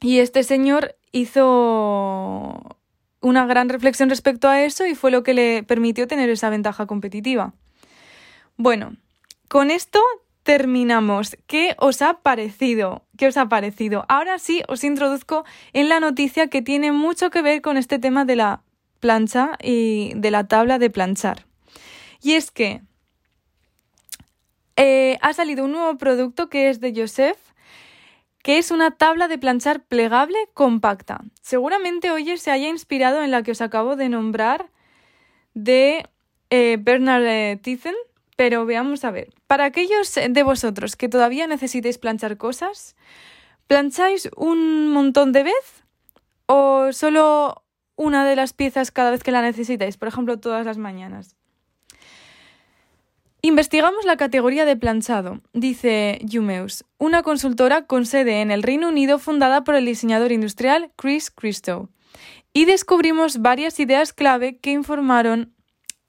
Y 0.02 0.20
este 0.20 0.44
señor 0.44 0.96
hizo 1.12 2.78
una 3.22 3.46
gran 3.46 3.70
reflexión 3.70 4.10
respecto 4.10 4.48
a 4.48 4.64
eso 4.64 4.86
y 4.86 4.96
fue 4.96 5.12
lo 5.12 5.24
que 5.24 5.34
le 5.34 5.64
permitió 5.64 6.08
tener 6.08 6.30
esa 6.30 6.50
ventaja 6.50 6.86
competitiva. 6.86 7.54
Bueno, 8.58 8.96
con 9.48 9.72
esto 9.72 10.00
terminamos. 10.44 11.38
¿Qué 11.48 11.76
os 11.78 12.02
ha 12.02 12.22
parecido? 12.22 13.04
¿Qué 13.18 13.28
os 13.28 13.38
ha 13.38 13.50
parecido? 13.50 14.06
Ahora 14.08 14.40
sí 14.40 14.64
os 14.68 14.84
introduzco 14.84 15.46
en 15.74 15.90
la 15.90 16.00
noticia 16.00 16.48
que 16.48 16.62
tiene 16.62 16.92
mucho 16.92 17.30
que 17.30 17.42
ver 17.42 17.62
con 17.62 17.78
este 17.78 18.00
tema 18.00 18.26
de 18.26 18.36
la 18.36 18.64
plancha 19.00 19.58
y 19.62 20.14
de 20.16 20.32
la 20.32 20.48
tabla 20.48 20.80
de 20.80 20.90
planchar. 20.90 21.46
Y 22.22 22.34
es 22.34 22.52
que 22.52 22.82
eh, 24.76 25.18
ha 25.22 25.34
salido 25.34 25.66
un 25.66 25.74
nuevo 25.74 25.98
producto 25.98 26.50
que 26.50 26.70
es 26.70 26.80
de 26.80 26.94
Joseph, 26.96 27.38
que 28.42 28.58
es 28.58 28.72
una 28.72 28.92
tabla 28.92 29.28
de 29.28 29.38
planchar 29.38 29.84
plegable 29.84 30.38
compacta. 30.54 31.22
Seguramente 31.42 32.12
hoy 32.12 32.38
se 32.38 32.52
haya 32.52 32.70
inspirado 32.70 33.24
en 33.24 33.32
la 33.32 33.44
que 33.44 33.52
os 33.52 33.62
acabo 33.62 33.96
de 33.96 34.10
nombrar 34.10 34.70
de 35.54 36.08
eh, 36.50 36.78
Bernard 36.80 37.26
eh, 37.26 37.60
Thyssen, 37.62 37.96
pero 38.36 38.66
veamos 38.66 39.04
a 39.04 39.12
ver. 39.12 39.34
Para 39.48 39.66
aquellos 39.66 40.14
de 40.16 40.44
vosotros 40.44 40.96
que 40.96 41.10
todavía 41.10 41.48
necesitéis 41.48 41.98
planchar 41.98 42.38
cosas, 42.38 42.96
¿plancháis 43.68 44.30
un 44.36 44.90
montón 44.90 45.32
de 45.34 45.44
vez 45.44 45.84
o 46.46 46.94
solo 46.94 47.64
una 47.96 48.26
de 48.26 48.38
las 48.38 48.54
piezas 48.54 48.92
cada 48.92 49.12
vez 49.12 49.24
que 49.24 49.32
la 49.32 49.42
necesitáis? 49.42 49.98
Por 49.98 50.08
ejemplo, 50.08 50.40
todas 50.40 50.66
las 50.66 50.78
mañanas. 50.78 51.39
Investigamos 53.42 54.04
la 54.04 54.18
categoría 54.18 54.66
de 54.66 54.76
planchado, 54.76 55.40
dice 55.54 56.20
Jumeus, 56.30 56.84
una 56.98 57.24
consultora 57.24 57.86
con 57.86 58.06
sede 58.06 58.42
en 58.42 58.52
el 58.52 58.64
Reino 58.64 58.90
Unido 58.90 59.18
fundada 59.18 59.64
por 59.64 59.76
el 59.76 59.86
diseñador 59.86 60.34
industrial 60.34 60.92
Chris 60.98 61.32
Christo, 61.32 61.90
y 62.52 62.66
descubrimos 62.66 63.42
varias 63.42 63.80
ideas 63.80 64.12
clave 64.12 64.58
que 64.58 64.72
informaron 64.72 65.54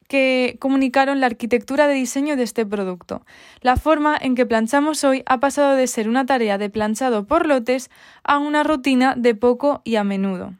que 0.09 0.57
comunicaron 0.59 1.21
la 1.21 1.27
arquitectura 1.27 1.87
de 1.87 1.95
diseño 1.95 2.35
de 2.35 2.43
este 2.43 2.67
producto. 2.67 3.25
La 3.61 3.77
forma 3.77 4.19
en 4.21 4.35
que 4.35 4.45
planchamos 4.45 5.05
hoy 5.05 5.23
ha 5.27 5.39
pasado 5.39 5.77
de 5.77 5.87
ser 5.87 6.09
una 6.09 6.27
tarea 6.27 6.59
de 6.59 6.69
planchado 6.69 7.29
por 7.29 7.47
lotes 7.47 7.91
a 8.25 8.39
una 8.39 8.65
rutina 8.65 9.15
de 9.17 9.37
poco 9.37 9.83
y 9.85 9.95
a 9.95 10.03
menudo. 10.03 10.55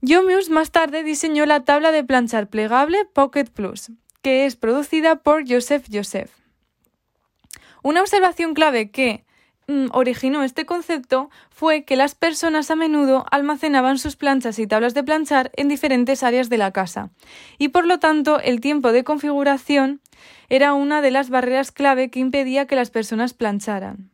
Yomius 0.00 0.50
más 0.50 0.72
tarde 0.72 1.04
diseñó 1.04 1.46
la 1.46 1.64
tabla 1.64 1.92
de 1.92 2.02
planchar 2.02 2.48
plegable 2.48 3.04
Pocket 3.04 3.44
Plus, 3.44 3.92
que 4.22 4.46
es 4.46 4.56
producida 4.56 5.16
por 5.16 5.48
Joseph 5.48 5.86
Joseph. 5.92 6.30
Una 7.82 8.02
observación 8.02 8.54
clave 8.54 8.90
que 8.90 9.24
Mm, 9.70 9.86
originó 9.92 10.42
este 10.42 10.66
concepto 10.66 11.30
fue 11.48 11.84
que 11.84 11.94
las 11.94 12.16
personas 12.16 12.72
a 12.72 12.74
menudo 12.74 13.24
almacenaban 13.30 13.98
sus 13.98 14.16
planchas 14.16 14.58
y 14.58 14.66
tablas 14.66 14.94
de 14.94 15.04
planchar 15.04 15.52
en 15.54 15.68
diferentes 15.68 16.24
áreas 16.24 16.48
de 16.48 16.58
la 16.58 16.72
casa, 16.72 17.10
y 17.56 17.68
por 17.68 17.86
lo 17.86 18.00
tanto 18.00 18.40
el 18.40 18.60
tiempo 18.60 18.90
de 18.90 19.04
configuración 19.04 20.00
era 20.48 20.74
una 20.74 21.02
de 21.02 21.12
las 21.12 21.30
barreras 21.30 21.70
clave 21.70 22.10
que 22.10 22.18
impedía 22.18 22.66
que 22.66 22.74
las 22.74 22.90
personas 22.90 23.32
plancharan. 23.32 24.10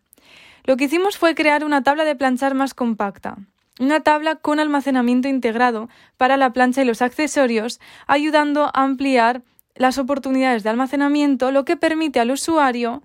Lo 0.64 0.76
que 0.76 0.84
hicimos 0.84 1.16
fue 1.16 1.34
crear 1.34 1.64
una 1.64 1.82
tabla 1.82 2.04
de 2.04 2.16
planchar 2.16 2.54
más 2.54 2.74
compacta. 2.74 3.38
una 3.78 4.00
tabla 4.00 4.36
con 4.36 4.60
almacenamiento 4.60 5.28
integrado 5.28 5.88
para 6.18 6.36
la 6.36 6.52
plancha 6.52 6.82
y 6.82 6.84
los 6.84 7.00
accesorios, 7.00 7.80
ayudando 8.06 8.64
a 8.66 8.82
ampliar 8.82 9.42
las 9.76 9.98
oportunidades 9.98 10.62
de 10.62 10.70
almacenamiento, 10.70 11.50
lo 11.52 11.64
que 11.64 11.76
permite 11.76 12.20
al 12.20 12.30
usuario 12.30 13.02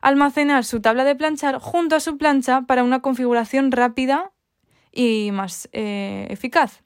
almacenar 0.00 0.64
su 0.64 0.80
tabla 0.80 1.04
de 1.04 1.16
planchar 1.16 1.58
junto 1.58 1.96
a 1.96 2.00
su 2.00 2.16
plancha 2.16 2.62
para 2.62 2.84
una 2.84 3.00
configuración 3.00 3.70
rápida 3.72 4.32
y 4.92 5.30
más 5.32 5.68
eh, 5.72 6.26
eficaz. 6.30 6.80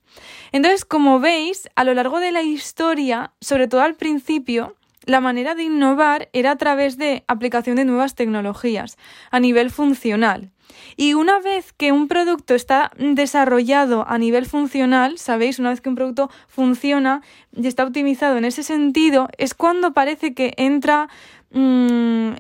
Entonces, 0.53 0.85
como 0.85 1.21
veis, 1.21 1.69
a 1.75 1.85
lo 1.85 1.95
largo 1.95 2.21
de 2.21 2.33
la 2.33 2.43
historia, 2.43 3.33
sobre 3.41 3.69
todo 3.69 3.81
al 3.83 3.95
principio, 3.95 4.77
la 5.07 5.21
manera 5.21 5.55
de 5.55 5.65
innovar 5.65 6.29
era 6.33 6.53
a 6.53 6.57
través 6.57 6.97
de 6.97 7.25
aplicación 7.29 7.77
de 7.77 7.85
nuevas 7.85 8.15
tecnologías 8.15 8.97
a 9.31 9.41
nivel 9.41 9.71
funcional. 9.71 10.51
Y 10.97 11.15
una 11.15 11.41
vez 11.41 11.73
que 11.73 11.93
un 11.93 12.09
producto 12.09 12.55
está 12.55 12.91
desarrollado 12.99 14.05
a 14.09 14.19
nivel 14.19 14.47
funcional, 14.47 15.19
sabéis, 15.19 15.59
una 15.59 15.71
vez 15.71 15.81
que 15.81 15.89
un 15.89 15.95
producto 15.95 16.31
funciona 16.49 17.23
y 17.53 17.67
está 17.67 17.85
optimizado 17.85 18.37
en 18.39 18.45
ese 18.45 18.63
sentido, 18.63 19.29
es 19.39 19.55
cuando 19.55 19.93
parece 19.93 20.35
que 20.35 20.55
entra 20.57 21.09
mm, 21.53 22.33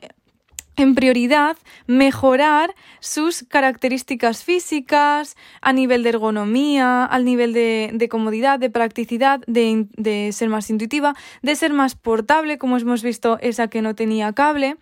en 0.76 0.94
prioridad 0.94 1.56
mejorar 1.87 2.74
sus 3.00 3.44
características 3.48 4.44
físicas 4.44 5.37
a 5.60 5.72
nivel 5.72 6.02
de 6.02 6.10
ergonomía, 6.10 7.04
al 7.04 7.24
nivel 7.24 7.52
de, 7.52 8.08
comodidad, 8.10 8.58
de 8.58 8.70
practicidad, 8.70 9.40
de, 9.46 9.87
de, 9.96 10.32
ser 10.32 10.48
más 10.48 10.70
intuitiva, 10.70 11.14
de 11.42 11.56
ser 11.56 11.72
más 11.72 11.94
portable, 11.94 12.58
como 12.58 12.76
hemos 12.76 13.02
visto 13.02 13.38
esa 13.40 13.68
que 13.68 13.82
no 13.82 13.94
tenía 13.94 14.32
cable. 14.32 14.76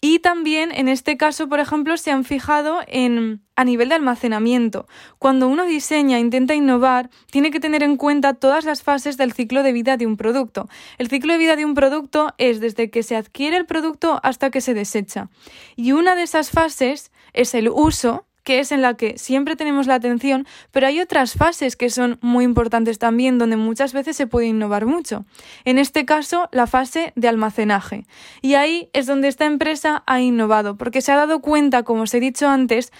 Y 0.00 0.20
también 0.20 0.70
en 0.70 0.88
este 0.88 1.16
caso, 1.16 1.48
por 1.48 1.58
ejemplo, 1.58 1.96
se 1.96 2.12
han 2.12 2.24
fijado 2.24 2.80
en 2.86 3.42
a 3.56 3.64
nivel 3.64 3.88
de 3.88 3.96
almacenamiento. 3.96 4.86
Cuando 5.18 5.48
uno 5.48 5.64
diseña, 5.64 6.20
intenta 6.20 6.54
innovar, 6.54 7.10
tiene 7.32 7.50
que 7.50 7.58
tener 7.58 7.82
en 7.82 7.96
cuenta 7.96 8.34
todas 8.34 8.64
las 8.64 8.84
fases 8.84 9.16
del 9.16 9.32
ciclo 9.32 9.64
de 9.64 9.72
vida 9.72 9.96
de 9.96 10.06
un 10.06 10.16
producto. 10.16 10.68
El 10.98 11.08
ciclo 11.08 11.32
de 11.32 11.40
vida 11.40 11.56
de 11.56 11.64
un 11.64 11.74
producto 11.74 12.32
es 12.38 12.60
desde 12.60 12.88
que 12.88 13.02
se 13.02 13.16
adquiere 13.16 13.56
el 13.56 13.66
producto 13.66 14.20
hasta 14.22 14.50
que 14.50 14.60
se 14.60 14.74
desecha. 14.74 15.28
Y 15.74 15.90
una 15.90 16.14
de 16.14 16.22
esas 16.22 16.52
fases 16.52 17.10
es 17.32 17.52
el 17.54 17.68
uso, 17.68 18.27
que 18.48 18.60
es 18.60 18.72
en 18.72 18.80
la 18.80 18.94
que 18.94 19.18
siempre 19.18 19.56
tenemos 19.56 19.86
la 19.86 19.96
atención, 19.96 20.46
pero 20.70 20.86
hay 20.86 21.00
otras 21.00 21.34
fases 21.34 21.76
que 21.76 21.90
son 21.90 22.18
muy 22.22 22.46
importantes 22.46 22.98
también, 22.98 23.36
donde 23.36 23.58
muchas 23.58 23.92
veces 23.92 24.16
se 24.16 24.26
puede 24.26 24.46
innovar 24.46 24.86
mucho. 24.86 25.26
En 25.66 25.76
este 25.76 26.06
caso, 26.06 26.48
la 26.50 26.66
fase 26.66 27.12
de 27.14 27.28
almacenaje. 27.28 28.06
Y 28.40 28.54
ahí 28.54 28.88
es 28.94 29.04
donde 29.04 29.28
esta 29.28 29.44
empresa 29.44 30.02
ha 30.06 30.22
innovado, 30.22 30.78
porque 30.78 31.02
se 31.02 31.12
ha 31.12 31.16
dado 31.16 31.42
cuenta, 31.42 31.82
como 31.82 32.04
os 32.04 32.14
he 32.14 32.20
dicho 32.20 32.48
antes, 32.48 32.90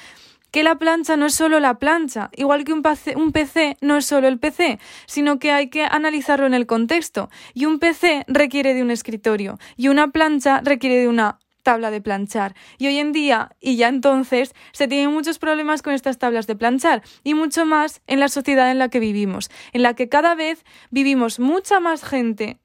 que 0.51 0.63
la 0.63 0.75
plancha 0.75 1.17
no 1.17 1.25
es 1.25 1.35
solo 1.35 1.61
la 1.61 1.79
plancha, 1.79 2.29
igual 2.37 2.65
que 2.65 2.75
un 2.75 2.83
PC, 2.83 3.17
un 3.17 3.33
PC, 3.33 3.79
no 3.81 3.97
es 3.97 4.05
solo 4.05 4.29
el 4.29 4.39
PC, 4.39 4.79
sino 5.07 5.39
que 5.39 5.51
hay 5.51 5.71
que 5.71 5.85
analizarlo 5.85 6.45
en 6.45 6.53
el 6.53 6.67
contexto. 6.67 7.31
Y 7.55 7.65
un 7.65 7.79
PC 7.79 8.27
requiere 8.29 8.75
de 8.75 8.83
un 8.83 8.91
escritorio 8.91 9.59
y 9.79 9.89
una 9.89 10.09
plancha 10.09 10.61
requiere 10.63 10.97
de 10.97 11.09
una 11.09 11.39
tabla 11.69 11.91
de 11.91 12.01
planchar. 12.01 12.55
Y 12.79 12.87
hoy 12.87 12.97
en 12.97 13.13
día, 13.13 13.51
y 13.61 13.77
ya 13.77 13.89
entonces, 13.89 14.55
se 14.73 14.89
tienen 14.89 15.13
muchos 15.13 15.39
problemas 15.39 15.83
con 15.83 15.93
estas 15.93 16.17
tablas 16.17 16.47
de 16.47 16.57
planchar, 16.57 17.03
y 17.25 17.35
mucho 17.35 17.67
más 17.67 18.01
en 18.07 18.21
la 18.21 18.29
sociedad 18.29 18.71
en 18.71 18.79
la 18.79 18.89
que 18.89 19.01
vivimos, 19.01 19.51
en 19.75 19.83
la 19.83 19.93
que 19.93 20.09
cada 20.09 20.35
vez 20.35 20.65
vivimos 20.91 21.39
mucha 21.39 21.79
más 21.79 22.03
gente 22.05 22.57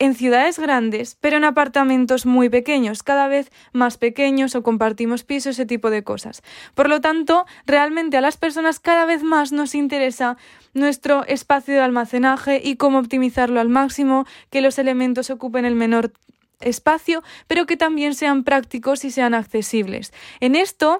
en 0.00 0.16
ciudades 0.16 0.58
grandes, 0.58 1.16
pero 1.20 1.36
en 1.36 1.44
apartamentos 1.44 2.26
muy 2.26 2.48
pequeños, 2.48 3.04
cada 3.04 3.28
vez 3.28 3.52
más 3.72 3.96
pequeños 3.96 4.56
o 4.56 4.64
compartimos 4.64 5.22
pisos, 5.22 5.54
ese 5.54 5.64
tipo 5.64 5.88
de 5.88 6.02
cosas. 6.02 6.42
Por 6.74 6.88
lo 6.88 7.00
tanto, 7.00 7.46
realmente 7.64 8.16
a 8.16 8.20
las 8.20 8.38
personas 8.38 8.80
cada 8.80 9.04
vez 9.04 9.22
más 9.22 9.52
nos 9.52 9.76
interesa 9.76 10.36
nuestro 10.74 11.24
espacio 11.26 11.74
de 11.74 11.80
almacenaje 11.80 12.60
y 12.60 12.74
cómo 12.74 12.98
optimizarlo 12.98 13.60
al 13.60 13.68
máximo, 13.68 14.26
que 14.50 14.62
los 14.62 14.80
elementos 14.80 15.30
ocupen 15.30 15.64
el 15.64 15.76
menor 15.76 16.12
espacio, 16.60 17.22
pero 17.46 17.66
que 17.66 17.76
también 17.76 18.14
sean 18.14 18.44
prácticos 18.44 19.04
y 19.04 19.10
sean 19.10 19.34
accesibles. 19.34 20.12
En 20.40 20.56
esto 20.56 20.98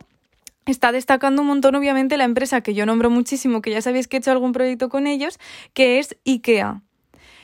está 0.67 0.93
destacando 0.93 1.43
un 1.43 1.49
montón, 1.49 1.75
obviamente, 1.75 2.17
la 2.17 2.25
empresa 2.25 2.61
que 2.61 2.75
yo 2.75 2.87
nombro 2.87 3.11
muchísimo, 3.11 3.63
que 3.63 3.71
ya 3.71 3.83
sabéis 3.83 4.09
que 4.09 4.17
he 4.17 4.21
hecho 4.21 4.31
algún 4.31 4.53
proyecto 4.53 4.89
con 4.89 5.07
ellos, 5.07 5.39
que 5.73 5.99
es 5.99 6.17
IKEA. 6.27 6.83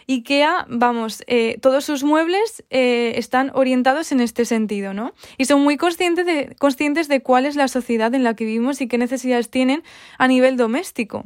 IKEA, 0.06 0.66
vamos, 0.68 1.22
eh, 1.26 1.58
todos 1.62 1.84
sus 1.84 2.04
muebles 2.04 2.62
eh, 2.68 3.14
están 3.16 3.50
orientados 3.54 4.12
en 4.12 4.20
este 4.20 4.44
sentido, 4.44 4.92
¿no? 4.92 5.14
Y 5.38 5.46
son 5.46 5.62
muy 5.62 5.78
conscientes 5.78 6.26
de, 6.26 6.54
conscientes 6.58 7.08
de 7.08 7.22
cuál 7.22 7.46
es 7.46 7.56
la 7.56 7.68
sociedad 7.68 8.14
en 8.14 8.22
la 8.22 8.34
que 8.34 8.44
vivimos 8.44 8.80
y 8.80 8.88
qué 8.88 8.98
necesidades 8.98 9.48
tienen 9.48 9.82
a 10.18 10.28
nivel 10.28 10.56
doméstico. 10.56 11.24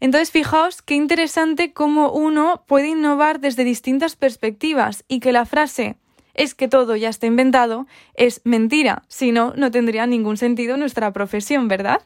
Entonces, 0.00 0.30
fijaos 0.30 0.82
qué 0.82 0.94
interesante 0.94 1.72
cómo 1.72 2.10
uno 2.10 2.64
puede 2.66 2.88
innovar 2.88 3.38
desde 3.38 3.64
distintas 3.64 4.16
perspectivas 4.16 5.04
y 5.08 5.20
que 5.20 5.30
la 5.30 5.44
frase 5.44 5.96
es 6.40 6.54
que 6.54 6.68
todo 6.68 6.96
ya 6.96 7.10
está 7.10 7.26
inventado, 7.26 7.86
es 8.14 8.40
mentira, 8.44 9.02
si 9.08 9.30
no, 9.30 9.52
no 9.56 9.70
tendría 9.70 10.06
ningún 10.06 10.38
sentido 10.38 10.78
nuestra 10.78 11.12
profesión, 11.12 11.68
¿verdad? 11.68 12.00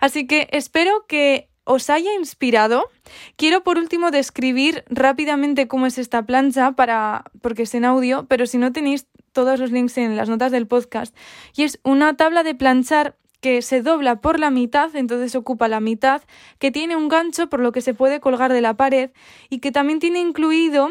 Así 0.00 0.26
que 0.26 0.48
espero 0.52 1.04
que 1.06 1.50
os 1.64 1.90
haya 1.90 2.14
inspirado. 2.14 2.88
Quiero 3.36 3.62
por 3.62 3.76
último 3.76 4.10
describir 4.10 4.84
rápidamente 4.88 5.68
cómo 5.68 5.86
es 5.86 5.98
esta 5.98 6.24
plancha 6.24 6.72
para 6.72 7.24
porque 7.42 7.64
es 7.64 7.74
en 7.74 7.84
audio, 7.84 8.24
pero 8.26 8.46
si 8.46 8.56
no 8.56 8.72
tenéis 8.72 9.06
todos 9.32 9.60
los 9.60 9.70
links 9.70 9.98
en 9.98 10.16
las 10.16 10.30
notas 10.30 10.50
del 10.50 10.66
podcast. 10.66 11.14
Y 11.54 11.64
es 11.64 11.78
una 11.82 12.16
tabla 12.16 12.44
de 12.44 12.54
planchar 12.54 13.16
que 13.42 13.60
se 13.60 13.82
dobla 13.82 14.22
por 14.22 14.40
la 14.40 14.50
mitad, 14.50 14.96
entonces 14.96 15.34
ocupa 15.34 15.68
la 15.68 15.80
mitad, 15.80 16.22
que 16.58 16.70
tiene 16.70 16.96
un 16.96 17.08
gancho 17.08 17.50
por 17.50 17.60
lo 17.60 17.70
que 17.70 17.82
se 17.82 17.92
puede 17.92 18.18
colgar 18.18 18.50
de 18.50 18.62
la 18.62 18.78
pared 18.78 19.10
y 19.50 19.58
que 19.58 19.72
también 19.72 19.98
tiene 19.98 20.20
incluido 20.20 20.90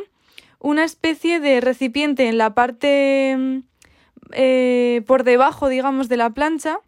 una 0.60 0.84
especie 0.84 1.40
de 1.40 1.62
recipiente 1.62 2.28
en 2.28 2.38
la 2.38 2.54
parte 2.54 3.36
mm, 3.38 3.58
eh, 4.32 5.04
por 5.06 5.24
debajo, 5.24 5.70
digamos, 5.70 6.10
de 6.10 6.18
la 6.18 6.30
plancha, 6.32 6.80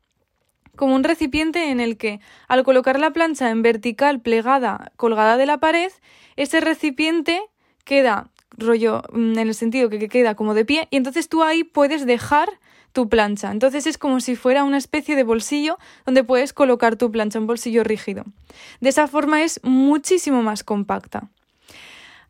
como 0.75 0.95
un 0.95 1.03
recipiente 1.03 1.71
en 1.71 1.79
el 1.79 1.97
que, 1.97 2.19
al 2.47 2.63
colocar 2.63 2.99
la 2.99 3.12
plancha 3.12 3.49
en 3.49 3.62
vertical 3.62 4.21
plegada, 4.21 4.91
colgada 4.95 5.36
de 5.38 5.45
la 5.45 5.60
pared, 5.60 5.91
ese 6.38 6.62
recipiente 6.62 7.41
queda 7.84 8.29
rollo 8.58 9.03
mm, 9.12 9.38
en 9.38 9.47
el 9.47 9.55
sentido 9.55 9.89
que 9.89 10.08
queda 10.08 10.36
como 10.36 10.53
de 10.53 10.65
pie 10.65 10.88
y 10.89 10.97
entonces 10.97 11.29
tú 11.29 11.43
ahí 11.43 11.63
puedes 11.63 12.05
dejar 12.05 12.49
tu 12.93 13.10
plancha. 13.10 13.51
Entonces 13.51 13.88
es 13.88 13.97
como 13.97 14.19
si 14.19 14.36
fuera 14.36 14.63
una 14.63 14.77
especie 14.77 15.15
de 15.15 15.23
bolsillo 15.23 15.77
donde 16.05 16.23
puedes 16.23 16.53
colocar 16.53 16.95
tu 16.95 17.12
plancha, 17.12 17.39
un 17.39 17.47
bolsillo 17.47 17.84
rígido. 17.84 18.23
De 18.79 18.89
esa 18.89 19.08
forma 19.08 19.43
es 19.43 19.60
muchísimo 19.63 20.41
más 20.41 20.63
compacta. 20.63 21.29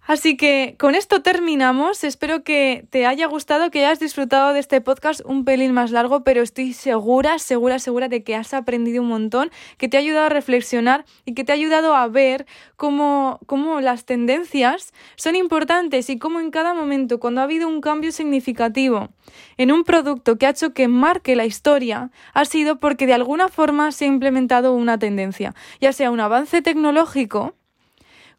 Así 0.10 0.38
que 0.38 0.74
con 0.80 0.96
esto 0.96 1.22
terminamos. 1.22 2.04
Espero 2.04 2.44
que 2.44 2.84
te 2.90 3.06
haya 3.06 3.28
gustado, 3.28 3.70
que 3.70 3.86
hayas 3.86 4.00
disfrutado 4.00 4.54
de 4.54 4.60
este 4.60 4.82
podcast 4.82 5.22
un 5.24 5.46
pelín 5.46 5.72
más 5.72 5.92
largo, 5.92 6.24
pero 6.24 6.42
estoy 6.42 6.74
segura, 6.74 7.38
segura, 7.38 7.78
segura 7.78 8.08
de 8.08 8.24
que 8.24 8.36
has 8.36 8.56
aprendido 8.56 9.04
un 9.04 9.08
montón, 9.08 9.52
que 9.78 9.88
te 9.88 9.98
ha 9.98 10.00
ayudado 10.00 10.26
a 10.26 10.30
reflexionar 10.30 11.06
y 11.26 11.36
que 11.36 11.44
te 11.44 11.52
ha 11.52 11.56
ayudado 11.56 11.94
a 11.94 12.08
ver 12.08 12.48
cómo, 12.76 13.40
cómo 13.46 13.82
las 13.82 14.06
tendencias 14.06 14.96
son 15.16 15.36
importantes 15.36 16.10
y 16.10 16.18
cómo 16.18 16.40
en 16.40 16.50
cada 16.50 16.74
momento, 16.74 17.20
cuando 17.20 17.42
ha 17.42 17.44
habido 17.44 17.68
un 17.68 17.80
cambio 17.80 18.12
significativo 18.12 19.10
en 19.58 19.72
un 19.72 19.84
producto 19.84 20.40
que 20.40 20.48
ha 20.48 20.50
hecho 20.50 20.74
que 20.74 20.88
marque 20.88 21.36
la 21.36 21.46
historia, 21.46 22.10
ha 22.34 22.46
sido 22.46 22.80
porque 22.80 23.06
de 23.06 23.14
alguna 23.14 23.48
forma 23.48 23.92
se 23.92 24.06
ha 24.06 24.08
implementado 24.08 24.74
una 24.74 24.98
tendencia, 24.98 25.54
ya 25.80 25.94
sea 25.94 26.10
un 26.10 26.20
avance 26.20 26.64
tecnológico, 26.64 27.54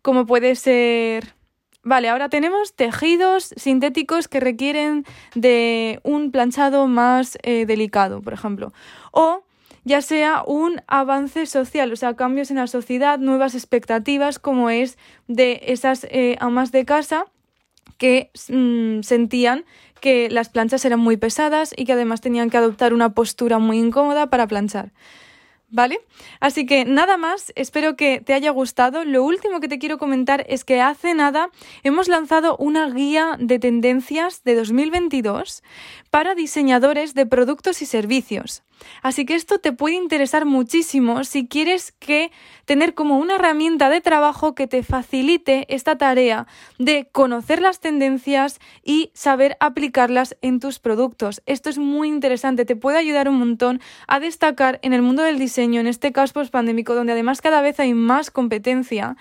como 0.03 0.27
puede 0.27 0.57
ser 0.57 1.39
Vale, 1.83 2.11
ahora 2.11 2.29
tenemos 2.29 2.75
tejidos 2.75 3.55
sintéticos 3.57 4.29
que 4.29 4.39
requieren 4.39 5.07
de 5.35 6.01
un 6.03 6.31
planchado 6.31 6.87
más 6.87 7.39
eh, 7.43 7.65
delicado, 7.65 8.21
por 8.21 8.35
ejemplo. 8.35 8.73
O 9.13 9.45
ya 9.85 10.03
sea 10.03 10.43
un 10.47 10.83
avance 10.89 11.47
social, 11.47 11.91
o 11.91 11.97
sea, 11.97 12.15
cambios 12.15 12.51
en 12.51 12.59
la 12.59 12.67
sociedad, 12.67 13.19
nuevas 13.19 13.55
expectativas, 13.55 14.39
como 14.39 14.69
es 14.69 14.99
de 15.27 15.61
esas 15.69 16.05
eh, 16.11 16.37
amas 16.39 16.71
de 16.71 16.85
casa 16.85 17.25
que 17.97 18.31
mm, 18.49 19.01
sentían 19.03 19.65
que 20.01 20.29
las 20.31 20.51
planchas 20.51 20.85
eran 20.85 21.01
muy 21.01 21.17
pesadas 21.17 21.73
y 21.77 21.85
que 21.87 21.93
además 21.95 22.21
tenían 22.21 22.51
que 22.51 22.59
adoptar 22.59 22.93
una 22.93 23.15
postura 23.15 23.59
muy 23.59 23.79
incómoda 23.79 24.29
para 24.29 24.47
planchar. 24.47 24.93
¿Vale? 25.73 26.01
Así 26.41 26.67
que 26.67 26.85
nada 26.85 27.17
más, 27.17 27.53
espero 27.55 27.95
que 27.95 28.21
te 28.21 28.35
haya 28.35 28.51
gustado. 28.51 29.05
Lo 29.05 29.23
último 29.23 29.61
que 29.61 29.69
te 29.69 29.79
quiero 29.79 29.99
comentar 29.99 30.45
es 30.49 30.65
que 30.65 30.81
hace 30.81 31.15
nada 31.15 31.51
hemos 31.85 32.09
lanzado 32.09 32.57
una 32.57 32.91
guía 32.91 33.37
de 33.39 33.61
tendencias 33.61 34.43
de 34.43 34.57
2022 34.57 35.63
para 36.11 36.35
diseñadores 36.35 37.15
de 37.15 37.25
productos 37.25 37.83
y 37.83 37.87
servicios. 37.87 38.65
Así 39.03 39.27
que 39.27 39.35
esto 39.35 39.59
te 39.59 39.73
puede 39.73 39.95
interesar 39.95 40.47
muchísimo 40.47 41.23
si 41.23 41.47
quieres 41.47 41.93
que 41.93 42.33
tener 42.65 42.95
como 42.95 43.19
una 43.19 43.35
herramienta 43.35 43.91
de 43.91 44.01
trabajo 44.01 44.55
que 44.55 44.67
te 44.67 44.83
facilite 44.83 45.67
esta 45.69 45.99
tarea 45.99 46.47
de 46.79 47.07
conocer 47.13 47.61
las 47.61 47.81
tendencias 47.81 48.59
y 48.83 49.11
saber 49.13 49.59
aplicarlas 49.61 50.37
en 50.41 50.61
tus 50.61 50.79
productos. 50.79 51.43
Esto 51.45 51.69
es 51.69 51.77
muy 51.77 52.09
interesante, 52.09 52.65
te 52.65 52.75
puede 52.75 52.97
ayudar 52.97 53.29
un 53.29 53.39
montón 53.39 53.81
a 54.09 54.19
destacar 54.19 54.81
en 54.83 54.95
el 54.95 55.03
mundo 55.03 55.23
del 55.23 55.39
diseño 55.39 55.60
en 55.61 55.87
este 55.87 56.13
caos 56.13 56.33
post-pandémico, 56.33 56.95
donde 56.95 57.13
además 57.13 57.41
cada 57.41 57.61
vez 57.61 57.79
hay 57.81 57.95
más 57.95 58.31
competencia, 58.31 59.17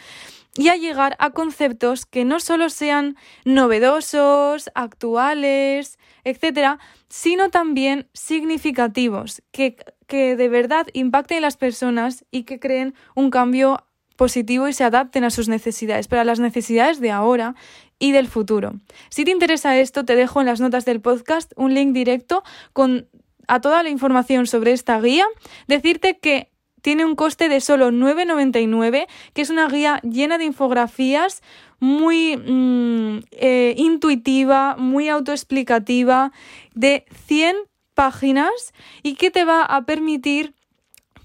y 0.55 0.69
a 0.69 0.75
llegar 0.75 1.15
a 1.19 1.29
conceptos 1.31 2.05
que 2.05 2.25
no 2.25 2.39
solo 2.39 2.69
sean 2.69 3.15
novedosos, 3.45 4.69
actuales, 4.73 5.99
etcétera, 6.23 6.79
sino 7.07 7.49
también 7.49 8.07
significativos, 8.13 9.41
que, 9.51 9.77
que 10.07 10.35
de 10.35 10.49
verdad 10.49 10.87
impacten 10.93 11.37
en 11.37 11.43
las 11.43 11.57
personas 11.57 12.25
y 12.31 12.43
que 12.43 12.59
creen 12.59 12.93
un 13.15 13.29
cambio 13.29 13.85
positivo 14.15 14.67
y 14.67 14.73
se 14.73 14.83
adapten 14.83 15.23
a 15.23 15.29
sus 15.29 15.47
necesidades, 15.47 16.09
pero 16.09 16.21
a 16.21 16.25
las 16.25 16.41
necesidades 16.41 16.99
de 16.99 17.11
ahora 17.11 17.55
y 17.99 18.11
del 18.11 18.27
futuro. 18.27 18.73
Si 19.09 19.23
te 19.23 19.31
interesa 19.31 19.77
esto, 19.77 20.03
te 20.03 20.15
dejo 20.15 20.39
en 20.39 20.47
las 20.47 20.59
notas 20.59 20.85
del 20.85 21.01
podcast 21.01 21.51
un 21.55 21.73
link 21.73 21.93
directo 21.93 22.43
con 22.73 23.07
a 23.49 23.59
toda 23.59 23.83
la 23.83 23.89
información 23.89 24.47
sobre 24.47 24.71
esta 24.71 25.01
guía. 25.01 25.25
Decirte 25.67 26.17
que 26.17 26.49
tiene 26.81 27.05
un 27.05 27.15
coste 27.15 27.49
de 27.49 27.59
solo 27.59 27.91
9,99, 27.91 29.07
que 29.33 29.41
es 29.41 29.49
una 29.49 29.67
guía 29.67 29.99
llena 30.03 30.37
de 30.37 30.45
infografías, 30.45 31.41
muy 31.79 32.37
mm, 32.37 33.19
eh, 33.31 33.73
intuitiva, 33.77 34.75
muy 34.77 35.09
autoexplicativa, 35.09 36.31
de 36.75 37.05
100 37.25 37.55
páginas 37.95 38.73
y 39.03 39.15
que 39.15 39.31
te 39.31 39.43
va 39.43 39.63
a 39.63 39.85
permitir 39.85 40.53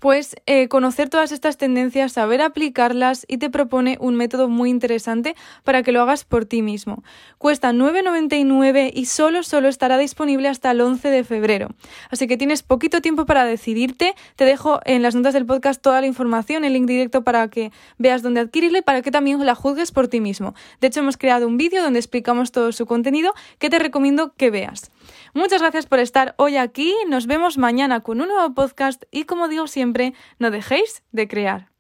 pues 0.04 0.36
conocer 0.68 1.08
todas 1.08 1.32
estas 1.32 1.56
tendencias, 1.56 2.12
saber 2.12 2.42
aplicarlas 2.42 3.24
y 3.26 3.38
te 3.38 3.48
propone 3.48 3.96
un 4.00 4.16
método 4.16 4.50
muy 4.50 4.68
interesante 4.68 5.34
para 5.62 5.82
que 5.82 5.92
lo 5.92 6.02
hagas 6.02 6.26
por 6.26 6.44
ti 6.44 6.60
mismo. 6.60 7.02
Cuesta 7.38 7.72
9,99 7.72 8.90
y 8.92 9.06
solo, 9.06 9.42
solo 9.42 9.68
estará 9.68 9.96
disponible 9.96 10.48
hasta 10.48 10.72
el 10.72 10.82
11 10.82 11.08
de 11.08 11.24
febrero. 11.24 11.68
Así 12.10 12.26
que 12.26 12.36
tienes 12.36 12.62
poquito 12.62 13.00
tiempo 13.00 13.24
para 13.24 13.46
decidirte. 13.46 14.14
Te 14.36 14.44
dejo 14.44 14.80
en 14.84 15.00
las 15.00 15.14
notas 15.14 15.32
del 15.32 15.46
podcast 15.46 15.80
toda 15.80 16.02
la 16.02 16.06
información, 16.06 16.66
el 16.66 16.74
link 16.74 16.84
directo 16.84 17.24
para 17.24 17.48
que 17.48 17.72
veas 17.96 18.20
dónde 18.20 18.40
adquirirle, 18.40 18.82
para 18.82 19.00
que 19.00 19.10
también 19.10 19.42
la 19.46 19.54
juzgues 19.54 19.90
por 19.90 20.08
ti 20.08 20.20
mismo. 20.20 20.54
De 20.82 20.88
hecho, 20.88 21.00
hemos 21.00 21.16
creado 21.16 21.46
un 21.46 21.56
vídeo 21.56 21.82
donde 21.82 21.98
explicamos 21.98 22.52
todo 22.52 22.72
su 22.72 22.84
contenido 22.84 23.32
que 23.58 23.70
te 23.70 23.78
recomiendo 23.78 24.34
que 24.36 24.50
veas. 24.50 24.90
Muchas 25.34 25.60
gracias 25.60 25.86
por 25.86 25.98
estar 25.98 26.36
hoy 26.38 26.56
aquí. 26.56 26.94
Nos 27.08 27.26
vemos 27.26 27.58
mañana 27.58 28.00
con 28.00 28.20
un 28.20 28.28
nuevo 28.28 28.54
podcast 28.54 29.02
y 29.10 29.24
como 29.24 29.48
digo 29.48 29.66
siempre, 29.66 30.14
no 30.38 30.52
dejéis 30.52 31.02
de 31.10 31.26
crear. 31.26 31.73